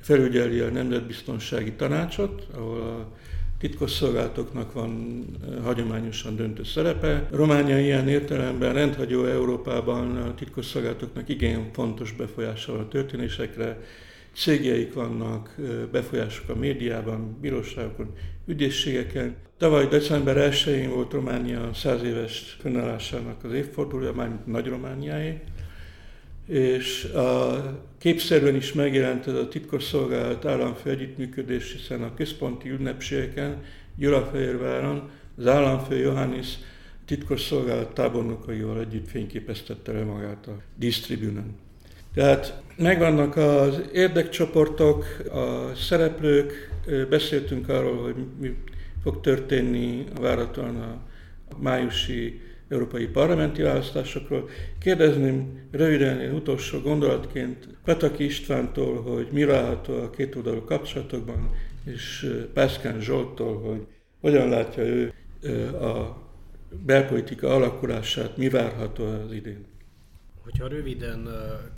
felügyeli 0.01 0.61
a 0.61 0.70
Nemzetbiztonsági 0.70 1.73
Tanácsot, 1.73 2.46
ahol 2.55 2.81
a 2.81 3.09
titkos 3.59 3.90
szolgálatoknak 3.90 4.73
van 4.73 5.25
hagyományosan 5.62 6.37
döntő 6.37 6.64
szerepe. 6.64 7.29
Románia 7.31 7.79
ilyen 7.79 8.09
értelemben 8.09 8.73
rendhagyó 8.73 9.25
Európában 9.25 10.16
a 10.16 10.35
titkos 10.35 10.66
szolgálatoknak 10.66 11.29
igen 11.29 11.68
fontos 11.73 12.12
befolyása 12.12 12.73
van 12.73 12.81
a 12.81 12.88
történésekre, 12.88 13.79
cégjeik 14.33 14.94
vannak, 14.94 15.55
befolyások 15.92 16.49
a 16.49 16.55
médiában, 16.55 17.37
bíróságokon, 17.40 18.14
ügyészségeken. 18.50 19.36
Tavaly 19.58 19.86
december 19.86 20.50
1-én 20.52 20.90
volt 20.90 21.12
Románia 21.12 21.70
100 21.74 22.02
éves 22.02 22.56
fennállásának 22.60 23.44
az 23.44 23.52
évfordulója, 23.52 24.12
mármint 24.12 24.46
Nagy 24.46 24.66
Romániáé, 24.66 25.40
és 26.46 27.04
a 27.04 27.62
képszerűen 27.98 28.54
is 28.54 28.72
megjelent 28.72 29.26
ez 29.26 29.34
a 29.34 29.48
titkosszolgálat 29.48 30.44
államfő 30.44 30.90
együttműködés, 30.90 31.72
hiszen 31.72 32.02
a 32.02 32.14
központi 32.14 32.70
ünnepségeken 32.70 33.62
Gyulafehérváron 33.96 35.10
az 35.36 35.46
államfő 35.46 35.96
Johannes 35.96 36.58
titkosszolgálat 37.04 37.94
tábornokaival 37.94 38.80
együtt 38.80 39.08
fényképeztette 39.08 39.92
le 39.92 40.04
magát 40.04 40.46
a 40.46 40.60
disztribűnön. 40.76 41.56
Tehát 42.14 42.62
megvannak 42.81 43.37
az 43.37 43.83
érdekcsoportok, 43.93 45.05
a 45.33 45.75
szereplők, 45.75 46.71
beszéltünk 47.09 47.69
arról, 47.69 48.03
hogy 48.03 48.14
mi 48.40 48.55
fog 49.03 49.21
történni 49.21 50.05
várhatóan 50.21 50.77
a 50.77 51.03
májusi 51.59 52.40
európai 52.69 53.07
parlamenti 53.07 53.62
választásokról. 53.62 54.49
Kérdezném 54.81 55.69
röviden, 55.71 56.21
én 56.21 56.33
utolsó 56.33 56.79
gondolatként 56.81 57.69
Pataki 57.85 58.25
Istvántól, 58.25 59.03
hogy 59.03 59.29
mi 59.33 59.45
várható 59.45 59.95
a 59.95 60.11
két 60.11 60.37
oldalú 60.37 60.64
kapcsolatokban, 60.64 61.51
és 61.85 62.33
Pászkán 62.55 63.01
Zsolttól, 63.01 63.61
hogy 63.61 63.87
hogyan 64.21 64.49
látja 64.49 64.83
ő 64.83 65.12
a 65.73 66.23
belpolitika 66.87 67.55
alakulását, 67.55 68.37
mi 68.37 68.49
várható 68.49 69.05
az 69.05 69.33
idén. 69.33 69.69
Hogyha 70.50 70.68
röviden 70.68 71.28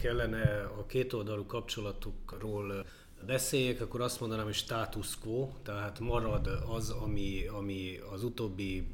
kellene 0.01 0.71
a 0.79 0.87
kétoldalú 0.87 1.47
kapcsolatokról 1.47 2.87
beszéljek, 3.27 3.81
akkor 3.81 4.01
azt 4.01 4.21
mondanám, 4.21 4.45
hogy 4.45 4.55
status 4.55 5.19
quo, 5.19 5.49
tehát 5.63 6.01
marad 6.01 6.47
az, 6.69 6.91
ami, 6.91 7.47
ami 7.47 7.99
az 8.13 8.25
utóbbi 8.25 8.87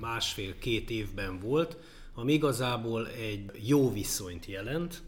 másfél-két 0.00 0.90
évben 0.90 1.38
volt, 1.40 1.76
ami 2.14 2.32
igazából 2.32 3.08
egy 3.08 3.50
jó 3.66 3.92
viszonyt 3.92 4.46
jelent, 4.46 5.02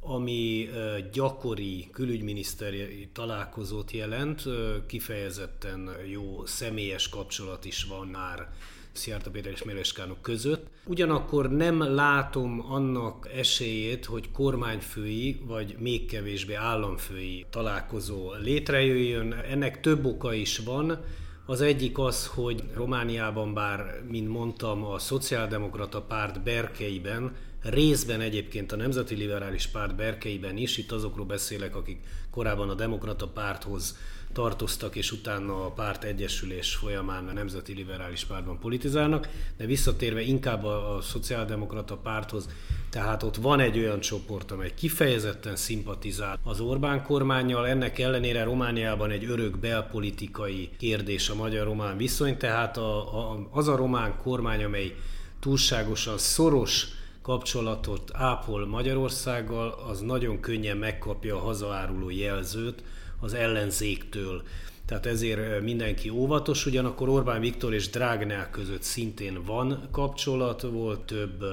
ami 0.00 0.68
gyakori 1.12 1.88
külügyminiszteri 1.92 3.08
találkozót 3.12 3.90
jelent, 3.90 4.42
kifejezetten 4.86 5.90
jó 6.06 6.46
személyes 6.46 7.08
kapcsolat 7.08 7.64
is 7.64 7.84
van 7.84 8.06
már 8.06 8.48
Szijjártó 8.96 9.30
Péter 9.30 9.52
és 9.52 9.62
Méleskánok 9.62 10.22
között. 10.22 10.66
Ugyanakkor 10.86 11.50
nem 11.50 11.94
látom 11.94 12.64
annak 12.68 13.28
esélyét, 13.34 14.04
hogy 14.04 14.30
kormányfői, 14.30 15.40
vagy 15.46 15.76
még 15.78 16.06
kevésbé 16.06 16.54
államfői 16.54 17.46
találkozó 17.50 18.32
létrejöjjön. 18.42 19.32
Ennek 19.32 19.80
több 19.80 20.04
oka 20.04 20.32
is 20.32 20.58
van. 20.58 21.04
Az 21.46 21.60
egyik 21.60 21.98
az, 21.98 22.26
hogy 22.26 22.62
Romániában 22.74 23.54
bár, 23.54 24.02
mint 24.10 24.28
mondtam, 24.28 24.84
a 24.84 24.98
szociáldemokrata 24.98 26.02
párt 26.02 26.42
berkeiben 26.42 27.32
részben 27.64 28.20
egyébként 28.20 28.72
a 28.72 28.76
Nemzeti 28.76 29.14
Liberális 29.14 29.66
Párt 29.66 29.96
berkeiben 29.96 30.56
is, 30.56 30.76
itt 30.76 30.92
azokról 30.92 31.26
beszélek, 31.26 31.76
akik 31.76 31.98
korábban 32.30 32.68
a 32.68 32.74
Demokrata 32.74 33.28
Párthoz 33.28 33.96
tartoztak, 34.32 34.96
és 34.96 35.12
utána 35.12 35.64
a 35.64 35.70
párt 35.70 36.04
egyesülés 36.04 36.74
folyamán 36.74 37.28
a 37.28 37.32
Nemzeti 37.32 37.72
Liberális 37.72 38.24
Pártban 38.24 38.58
politizálnak, 38.58 39.28
de 39.56 39.66
visszatérve 39.66 40.20
inkább 40.20 40.64
a, 40.64 40.96
a 40.96 41.00
Szociáldemokrata 41.00 41.96
Párthoz, 41.96 42.48
tehát 42.90 43.22
ott 43.22 43.36
van 43.36 43.60
egy 43.60 43.78
olyan 43.78 44.00
csoport, 44.00 44.50
amely 44.50 44.72
kifejezetten 44.74 45.56
szimpatizál 45.56 46.38
az 46.42 46.60
Orbán 46.60 47.02
kormányjal, 47.02 47.66
ennek 47.66 47.98
ellenére 47.98 48.44
Romániában 48.44 49.10
egy 49.10 49.24
örök 49.24 49.58
belpolitikai 49.58 50.70
kérdés 50.78 51.28
a 51.28 51.34
magyar-román 51.34 51.96
viszony, 51.96 52.36
tehát 52.36 52.76
a, 52.76 53.18
a, 53.18 53.48
az 53.50 53.68
a 53.68 53.76
román 53.76 54.16
kormány, 54.22 54.64
amely 54.64 54.94
túlságosan 55.40 56.18
szoros 56.18 56.86
kapcsolatot 57.24 58.10
ápol 58.12 58.66
Magyarországgal, 58.66 59.84
az 59.88 60.00
nagyon 60.00 60.40
könnyen 60.40 60.76
megkapja 60.76 61.36
a 61.36 61.44
hazaáruló 61.44 62.10
jelzőt 62.10 62.82
az 63.20 63.34
ellenzéktől. 63.34 64.42
Tehát 64.86 65.06
ezért 65.06 65.62
mindenki 65.62 66.08
óvatos, 66.08 66.66
ugyanakkor 66.66 67.08
Orbán 67.08 67.40
Viktor 67.40 67.74
és 67.74 67.90
Drágnál 67.90 68.50
között 68.50 68.82
szintén 68.82 69.44
van 69.44 69.88
kapcsolat, 69.90 70.62
volt 70.62 71.00
több 71.00 71.44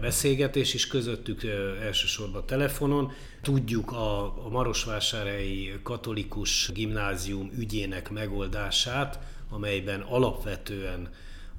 beszélgetés 0.00 0.74
is 0.74 0.86
közöttük, 0.86 1.42
elsősorban 1.82 2.46
telefonon. 2.46 3.12
Tudjuk 3.42 3.92
a, 3.92 4.22
a 4.44 4.48
Marosvásárhelyi 4.48 5.72
katolikus 5.82 6.70
gimnázium 6.74 7.50
ügyének 7.58 8.10
megoldását, 8.10 9.18
amelyben 9.50 10.00
alapvetően 10.00 11.08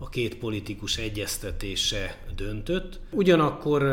a 0.02 0.10
két 0.10 0.38
politikus 0.38 0.98
egyeztetése 0.98 2.18
döntött. 2.36 3.00
Ugyanakkor 3.12 3.84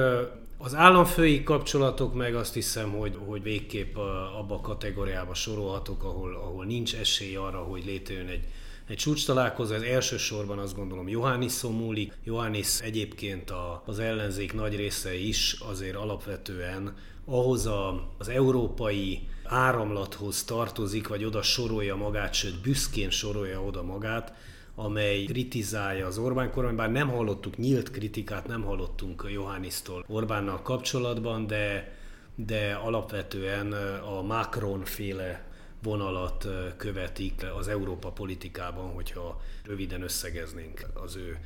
az 0.59 0.75
államfői 0.75 1.43
kapcsolatok 1.43 2.15
meg 2.15 2.35
azt 2.35 2.55
hiszem, 2.55 2.91
hogy, 2.91 3.19
hogy 3.27 3.43
végképp 3.43 3.97
abba 4.39 4.55
a 4.55 4.61
kategóriába 4.61 5.35
sorolhatok, 5.35 6.05
ahol, 6.05 6.35
ahol 6.35 6.65
nincs 6.65 6.95
esély 6.95 7.37
arra, 7.37 7.59
hogy 7.59 7.85
létrejön 7.85 8.27
egy, 8.27 8.45
egy 8.89 8.97
csúcs 8.97 9.27
találkozó, 9.27 9.75
ez 9.75 9.83
elsősorban 9.83 10.59
azt 10.59 10.77
gondolom 10.77 11.09
Johanniszon 11.09 11.73
múlik. 11.73 12.13
Johannis 12.25 12.81
egyébként 12.81 13.51
a, 13.51 13.83
az 13.87 13.99
ellenzék 13.99 14.53
nagy 14.53 14.77
része 14.77 15.15
is 15.15 15.57
azért 15.69 15.97
alapvetően 15.97 16.97
ahhoz 17.25 17.67
a, 17.67 18.11
az 18.19 18.29
európai 18.29 19.29
áramlathoz 19.45 20.45
tartozik, 20.45 21.09
vagy 21.09 21.25
oda 21.25 21.43
sorolja 21.43 21.97
magát, 21.97 22.35
sőt 22.35 22.61
büszkén 22.61 23.11
sorolja 23.11 23.63
oda 23.63 23.83
magát, 23.83 24.33
amely 24.79 25.25
kritizálja 25.25 26.07
az 26.07 26.19
Orbán 26.19 26.51
kormány, 26.51 26.77
bár 26.77 26.91
nem 26.91 27.09
hallottuk 27.09 27.57
nyílt 27.57 27.91
kritikát, 27.91 28.47
nem 28.47 28.63
hallottunk 28.63 29.27
Johannisztól 29.33 30.05
Orbánnal 30.09 30.63
kapcsolatban, 30.63 31.47
de, 31.47 31.97
de 32.35 32.75
alapvetően 32.75 33.73
a 34.03 34.23
Macron 34.23 34.85
féle 34.85 35.47
vonalat 35.83 36.49
követik 36.77 37.47
az 37.59 37.69
Európa 37.69 38.11
politikában, 38.11 38.93
hogyha 38.93 39.41
röviden 39.65 40.03
összegeznénk 40.03 40.87
az 40.95 41.17
ő 41.17 41.39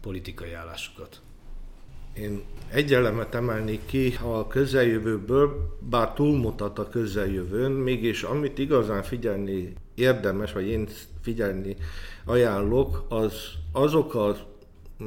politikai 0.00 0.52
állásukat. 0.52 1.20
Én 2.14 2.42
egy 2.72 2.94
elemet 2.94 3.34
emelnék 3.34 3.80
ki 3.86 4.14
a 4.22 4.46
közeljövőből, 4.46 5.76
bár 5.90 6.12
túlmutat 6.12 6.78
a 6.78 6.88
közeljövőn, 6.88 7.70
mégis 7.70 8.22
amit 8.22 8.58
igazán 8.58 9.02
figyelni 9.02 9.72
érdemes, 9.94 10.52
vagy 10.52 10.66
én 10.66 10.88
figyelni 11.22 11.76
ajánlok, 12.24 13.04
az 13.08 13.32
azok 13.72 14.14
az 14.14 14.36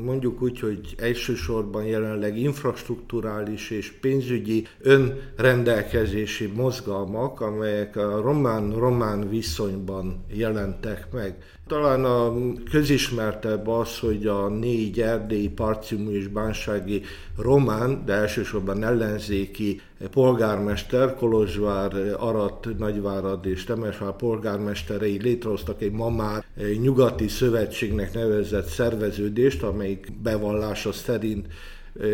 mondjuk 0.03 0.41
úgy, 0.41 0.59
hogy 0.59 0.95
elsősorban 0.97 1.85
jelenleg 1.85 2.37
infrastruktúrális 2.37 3.69
és 3.69 3.91
pénzügyi 3.91 4.67
önrendelkezési 4.79 6.45
mozgalmak, 6.55 7.41
amelyek 7.41 7.95
a 7.95 8.21
román-román 8.21 9.29
viszonyban 9.29 10.25
jelentek 10.27 11.11
meg. 11.11 11.35
Talán 11.67 12.05
a 12.05 12.33
közismertebb 12.71 13.67
az, 13.67 13.99
hogy 13.99 14.27
a 14.27 14.47
négy 14.47 15.01
erdélyi, 15.01 15.49
parcimú 15.49 16.09
és 16.09 16.27
bánsági 16.27 17.01
román, 17.37 18.05
de 18.05 18.13
elsősorban 18.13 18.83
ellenzéki 18.83 19.81
polgármester, 20.11 21.15
Kolozsvár, 21.15 21.93
Arat, 22.17 22.67
Nagyvárad 22.77 23.45
és 23.45 23.63
Temesvár 23.63 24.15
polgármesterei 24.15 25.21
létrehoztak 25.21 25.81
egy 25.81 25.91
ma 25.91 26.09
már 26.09 26.45
nyugati 26.81 27.27
szövetségnek 27.27 28.13
nevezett 28.13 28.67
szerveződést, 28.67 29.63
amelyik 29.63 30.11
bevallása 30.21 30.91
szerint 30.91 31.47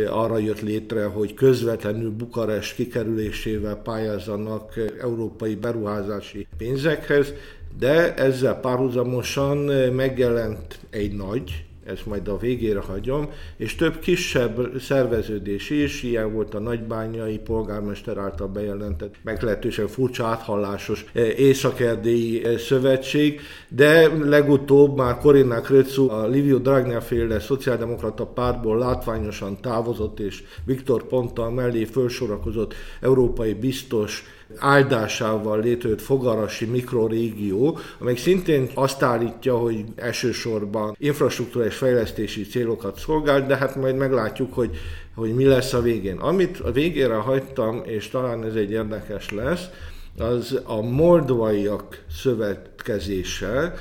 arra 0.10 0.38
jött 0.38 0.62
létre, 0.62 1.06
hogy 1.06 1.34
közvetlenül 1.34 2.12
Bukarest 2.12 2.76
kikerülésével 2.76 3.76
pályázzanak 3.76 4.74
európai 5.02 5.56
beruházási 5.56 6.48
pénzekhez, 6.58 7.34
de 7.80 8.14
ezzel 8.16 8.60
párhuzamosan 8.60 9.58
megjelent 9.94 10.80
egy 10.90 11.16
nagy, 11.16 11.66
ezt 11.86 12.06
majd 12.06 12.28
a 12.28 12.38
végére 12.38 12.80
hagyom, 12.80 13.30
és 13.58 13.76
több 13.76 14.00
kisebb 14.00 14.80
szerveződés 14.80 15.70
is, 15.70 16.04
ilyen 16.04 16.34
volt 16.34 16.54
a 16.54 16.60
nagybányai 16.60 17.38
polgármester 17.38 18.18
által 18.18 18.48
bejelentett, 18.48 19.16
meglehetősen 19.24 19.88
furcsa 19.88 20.26
áthallásos 20.26 21.06
Észak-Erdélyi 21.38 22.58
Szövetség, 22.58 23.42
de 23.68 24.08
legutóbb 24.08 24.98
már 24.98 25.18
Corinna 25.18 25.62
Kröcu, 25.62 26.10
a 26.10 26.28
Livio 26.28 26.58
Dragnea 26.58 27.02
féle 27.02 27.40
szociáldemokrata 27.40 28.26
pártból 28.26 28.78
látványosan 28.78 29.62
távozott, 29.62 30.20
és 30.20 30.44
Viktor 30.66 31.04
Ponta 31.04 31.50
mellé 31.50 31.84
felsorakozott 31.84 32.74
európai 33.02 33.54
biztos 33.54 34.24
áldásával 34.58 35.60
létrejött 35.60 36.02
fogarasi 36.02 36.66
mikrorégió, 36.66 37.80
amely 38.00 38.16
szintén 38.16 38.70
azt 38.74 39.04
állítja, 39.04 39.58
hogy 39.58 39.86
elsősorban 39.96 40.96
infrastruktúrás 41.00 41.76
fejlesztési 41.76 42.42
célokat 42.42 43.00
szolgál, 43.00 43.46
de 43.46 43.56
hát 43.56 43.76
majd 43.76 43.96
meglátjuk, 43.96 44.54
hogy, 44.54 44.78
hogy 45.16 45.34
mi 45.34 45.46
lesz 45.46 45.74
a 45.74 45.82
végén. 45.82 46.18
Amit 46.18 46.60
a 46.60 46.72
végére 46.72 47.16
hagytam, 47.16 47.82
és 47.86 48.10
talán 48.10 48.44
ez 48.44 48.56
egy 48.56 48.72
érdekes 48.72 49.32
lesz, 49.32 49.70
az 50.18 50.62
a 50.64 50.82
moldvaiak 50.82 52.04
szövetkezése, 52.12 53.74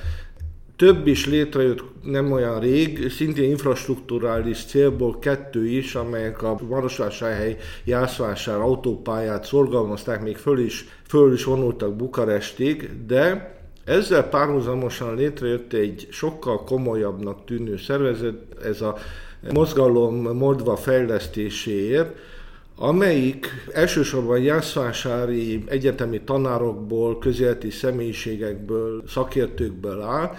több 0.80 1.06
is 1.06 1.26
létrejött 1.26 1.82
nem 2.02 2.32
olyan 2.32 2.60
rég, 2.60 3.10
szintén 3.10 3.50
infrastruktúrális 3.50 4.64
célból 4.64 5.18
kettő 5.18 5.66
is, 5.66 5.94
amelyek 5.94 6.42
a 6.42 6.58
Marosvásárhely 6.68 7.56
Jászvásár 7.84 8.60
autópályát 8.60 9.44
szorgalmazták, 9.44 10.22
még 10.22 10.36
föl 10.36 10.58
is, 10.58 10.88
föl 11.06 11.32
is 11.32 11.44
vonultak 11.44 11.96
Bukarestig, 11.96 12.90
de 13.06 13.54
ezzel 13.84 14.28
párhuzamosan 14.28 15.14
létrejött 15.14 15.72
egy 15.72 16.06
sokkal 16.10 16.64
komolyabbnak 16.64 17.44
tűnő 17.44 17.76
szervezet, 17.76 18.38
ez 18.64 18.80
a 18.80 18.96
mozgalom 19.52 20.36
Moldva 20.36 20.76
fejlesztéséért, 20.76 22.18
amelyik 22.76 23.46
elsősorban 23.72 24.38
jászvásári 24.38 25.64
egyetemi 25.66 26.20
tanárokból, 26.20 27.18
közéleti 27.18 27.70
személyiségekből, 27.70 29.02
szakértőkből 29.06 30.00
áll, 30.00 30.36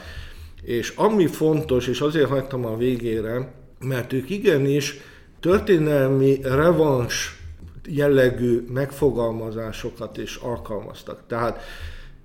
és 0.64 0.94
ami 0.96 1.28
fontos, 1.28 1.88
és 1.88 2.02
azért 2.02 2.30
hagytam 2.30 2.66
a 2.66 2.78
végére, 2.78 3.54
mert 3.80 4.14
ők 4.14 4.30
igenis 4.30 4.98
történelmi 5.40 6.40
revans 6.42 7.40
jellegű 7.88 8.66
megfogalmazásokat 8.74 10.18
is 10.18 10.36
alkalmaztak. 10.36 11.24
Tehát 11.28 11.62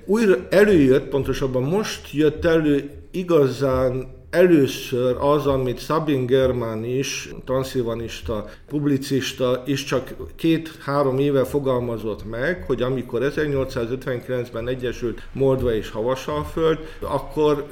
újra 0.05 0.37
előjött, 0.51 1.09
pontosabban 1.09 1.63
most 1.63 2.13
jött 2.13 2.45
elő 2.45 2.91
igazán 3.11 4.16
először 4.31 5.17
az, 5.21 5.47
amit 5.47 5.79
Sabin 5.79 6.27
German 6.27 6.85
is, 6.85 7.29
transzilvanista, 7.45 8.49
publicista 8.69 9.63
is 9.67 9.85
csak 9.85 10.15
két-három 10.37 11.19
éve 11.19 11.45
fogalmazott 11.45 12.31
meg, 12.31 12.65
hogy 12.67 12.83
amikor 12.83 13.33
1859-ben 13.37 14.69
egyesült 14.69 15.23
Moldva 15.33 15.75
és 15.75 15.91
Havasalföld, 15.91 16.79
akkor 17.01 17.67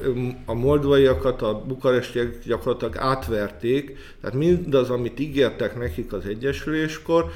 a 0.47 0.55
moldvaiakat 0.55 1.43
a 1.43 1.63
bukarestiek 1.67 2.39
gyakorlatilag 2.47 2.97
átverték, 2.97 3.97
tehát 4.21 4.37
mindaz, 4.37 4.91
amit 4.91 5.21
ígértek 5.21 5.79
nekik 5.79 6.13
az 6.13 6.27
egyesüléskor, 6.27 7.31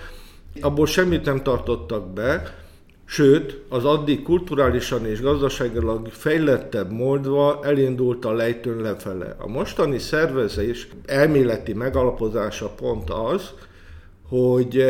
abból 0.61 0.87
semmit 0.87 1.25
nem 1.25 1.43
tartottak 1.43 2.13
be, 2.13 2.67
Sőt, 3.11 3.61
az 3.69 3.85
addig 3.85 4.23
kulturálisan 4.23 5.07
és 5.07 5.21
gazdaságilag 5.21 6.07
fejlettebb 6.07 6.93
Moldva 6.93 7.61
elindult 7.63 8.25
a 8.25 8.33
lejtőn 8.33 8.81
lefele. 8.81 9.37
A 9.39 9.49
mostani 9.49 9.99
szervezés 9.99 10.89
elméleti 11.07 11.73
megalapozása 11.73 12.69
pont 12.69 13.11
az, 13.11 13.53
hogy 14.29 14.85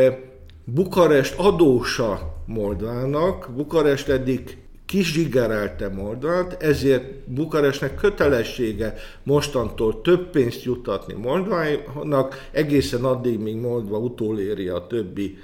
Bukarest 0.63 1.37
adósa 1.37 2.35
Moldvának, 2.45 3.49
Bukarest 3.55 4.09
eddig 4.09 4.57
kizsigerelte 4.85 5.89
Moldvát, 5.89 6.63
ezért 6.63 7.29
Bukarestnek 7.29 7.95
kötelessége 7.95 8.93
mostantól 9.23 10.01
több 10.01 10.29
pénzt 10.29 10.63
juttatni 10.63 11.13
Moldvának, 11.13 12.47
egészen 12.51 13.03
addig, 13.03 13.39
míg 13.39 13.55
Moldva 13.55 13.97
utoléri 13.97 14.67
a 14.67 14.87
többi 14.87 15.37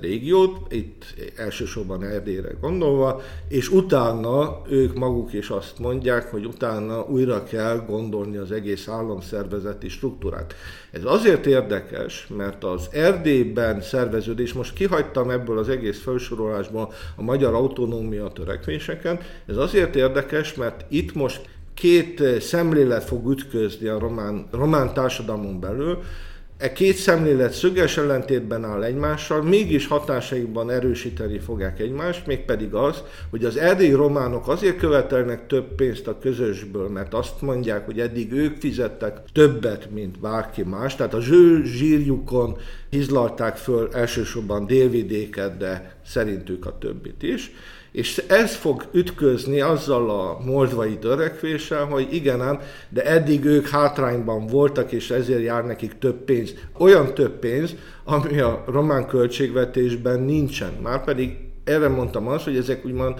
régiót, 0.00 0.72
itt 0.72 1.04
elsősorban 1.36 2.04
Erdélyre 2.04 2.50
gondolva, 2.60 3.22
és 3.48 3.70
utána 3.70 4.62
ők 4.68 4.94
maguk 4.94 5.32
is 5.32 5.48
azt 5.48 5.78
mondják, 5.78 6.30
hogy 6.30 6.44
utána 6.44 7.04
újra 7.04 7.44
kell 7.44 7.84
gondolni 7.86 8.36
az 8.36 8.52
egész 8.52 8.88
államszervezeti 8.88 9.88
struktúrát. 9.88 10.54
Ez 10.90 11.04
azért 11.04 11.46
érdekes, 11.46 12.26
mert 12.36 12.64
az 12.64 12.88
Erdélyben 12.92 13.80
szerveződés, 13.80 14.52
most 14.52 14.72
kihagytam 14.72 15.30
ebből 15.30 15.58
az 15.58 15.68
egész 15.68 16.02
felsorolásból 16.02 16.92
a 17.16 17.22
magyar 17.22 17.54
autonómia 17.54 18.28
törekvéseken, 18.28 19.20
ez 19.46 19.56
azért 19.56 19.96
érdekes, 19.96 20.54
mert 20.54 20.84
itt 20.88 21.14
most 21.14 21.48
két 21.74 22.22
szemlélet 22.40 23.04
fog 23.04 23.30
ütközni 23.30 23.86
a 23.86 23.98
román, 23.98 24.46
román 24.50 24.94
társadalmon 24.94 25.60
belül, 25.60 25.98
E 26.62 26.72
két 26.72 26.96
szemlélet 26.96 27.52
szöges 27.52 27.96
ellentétben 27.96 28.64
áll 28.64 28.82
egymással, 28.82 29.42
mégis 29.42 29.86
hatásaikban 29.86 30.70
erősíteni 30.70 31.38
fogják 31.38 31.80
egymást, 31.80 32.26
mégpedig 32.26 32.74
az, 32.74 33.02
hogy 33.30 33.44
az 33.44 33.56
erdélyi 33.56 33.92
románok 33.92 34.48
azért 34.48 34.76
követelnek 34.76 35.46
több 35.46 35.74
pénzt 35.74 36.06
a 36.06 36.18
közösből, 36.18 36.88
mert 36.88 37.14
azt 37.14 37.40
mondják, 37.40 37.84
hogy 37.84 38.00
eddig 38.00 38.32
ők 38.32 38.56
fizettek 38.56 39.16
többet, 39.32 39.90
mint 39.90 40.20
bárki 40.20 40.62
más, 40.62 40.96
tehát 40.96 41.14
a 41.14 41.20
zsírjukon 41.64 42.56
hizlalták 42.92 43.56
föl 43.56 43.88
elsősorban 43.92 44.66
délvidéket, 44.66 45.56
de 45.56 45.96
szerintük 46.04 46.66
a 46.66 46.78
többit 46.78 47.22
is 47.22 47.52
és 47.92 48.24
ez 48.28 48.54
fog 48.54 48.88
ütközni 48.92 49.60
azzal 49.60 50.10
a 50.10 50.38
moldvai 50.44 50.98
törekvéssel, 50.98 51.84
hogy 51.84 52.08
igen 52.14 52.40
ám, 52.42 52.60
de 52.88 53.04
eddig 53.04 53.44
ők 53.44 53.68
hátrányban 53.68 54.46
voltak, 54.46 54.92
és 54.92 55.10
ezért 55.10 55.42
jár 55.42 55.64
nekik 55.64 55.98
több 55.98 56.16
pénz. 56.16 56.54
Olyan 56.78 57.14
több 57.14 57.38
pénz, 57.38 57.74
ami 58.04 58.40
a 58.40 58.64
román 58.66 59.06
költségvetésben 59.06 60.20
nincsen. 60.20 60.72
Márpedig 60.82 61.36
erre 61.64 61.88
mondtam 61.88 62.28
azt, 62.28 62.44
hogy 62.44 62.56
ezek 62.56 62.86
úgymond 62.86 63.14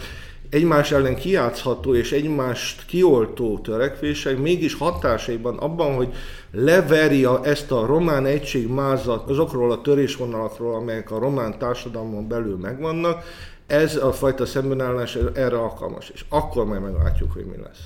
egymás 0.52 0.92
ellen 0.92 1.14
kiátszható 1.14 1.94
és 1.94 2.12
egymást 2.12 2.86
kioltó 2.86 3.58
törekvések 3.58 4.38
mégis 4.38 4.74
hatásaiban 4.74 5.58
abban, 5.58 5.94
hogy 5.94 6.08
leveri 6.50 7.24
a, 7.24 7.40
ezt 7.44 7.70
a 7.70 7.86
román 7.86 8.26
egységmázat 8.26 9.30
azokról 9.30 9.72
a 9.72 9.80
törésvonalakról, 9.80 10.74
amelyek 10.74 11.10
a 11.10 11.18
román 11.18 11.58
társadalmon 11.58 12.28
belül 12.28 12.56
megvannak, 12.56 13.24
ez 13.66 13.96
a 13.96 14.12
fajta 14.12 14.46
szembenállás 14.46 15.18
erre 15.34 15.58
alkalmas, 15.58 16.10
és 16.14 16.24
akkor 16.28 16.66
majd 16.66 16.82
meglátjuk, 16.82 17.32
hogy 17.32 17.44
mi 17.44 17.56
lesz. 17.62 17.80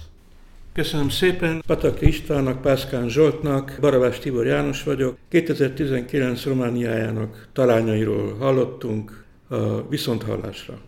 Köszönöm 0.73 1.09
szépen. 1.09 1.63
Pataki 1.67 2.07
Istvánnak, 2.07 2.61
Pászkán 2.61 3.09
Zsoltnak, 3.09 3.77
Barabás 3.81 4.19
Tibor 4.19 4.47
János 4.47 4.83
vagyok. 4.83 5.17
2019 5.29 6.45
Romániájának 6.45 7.49
talányairól 7.53 8.37
hallottunk 8.39 9.25
a 9.49 9.89
viszonthallásra. 9.89 10.79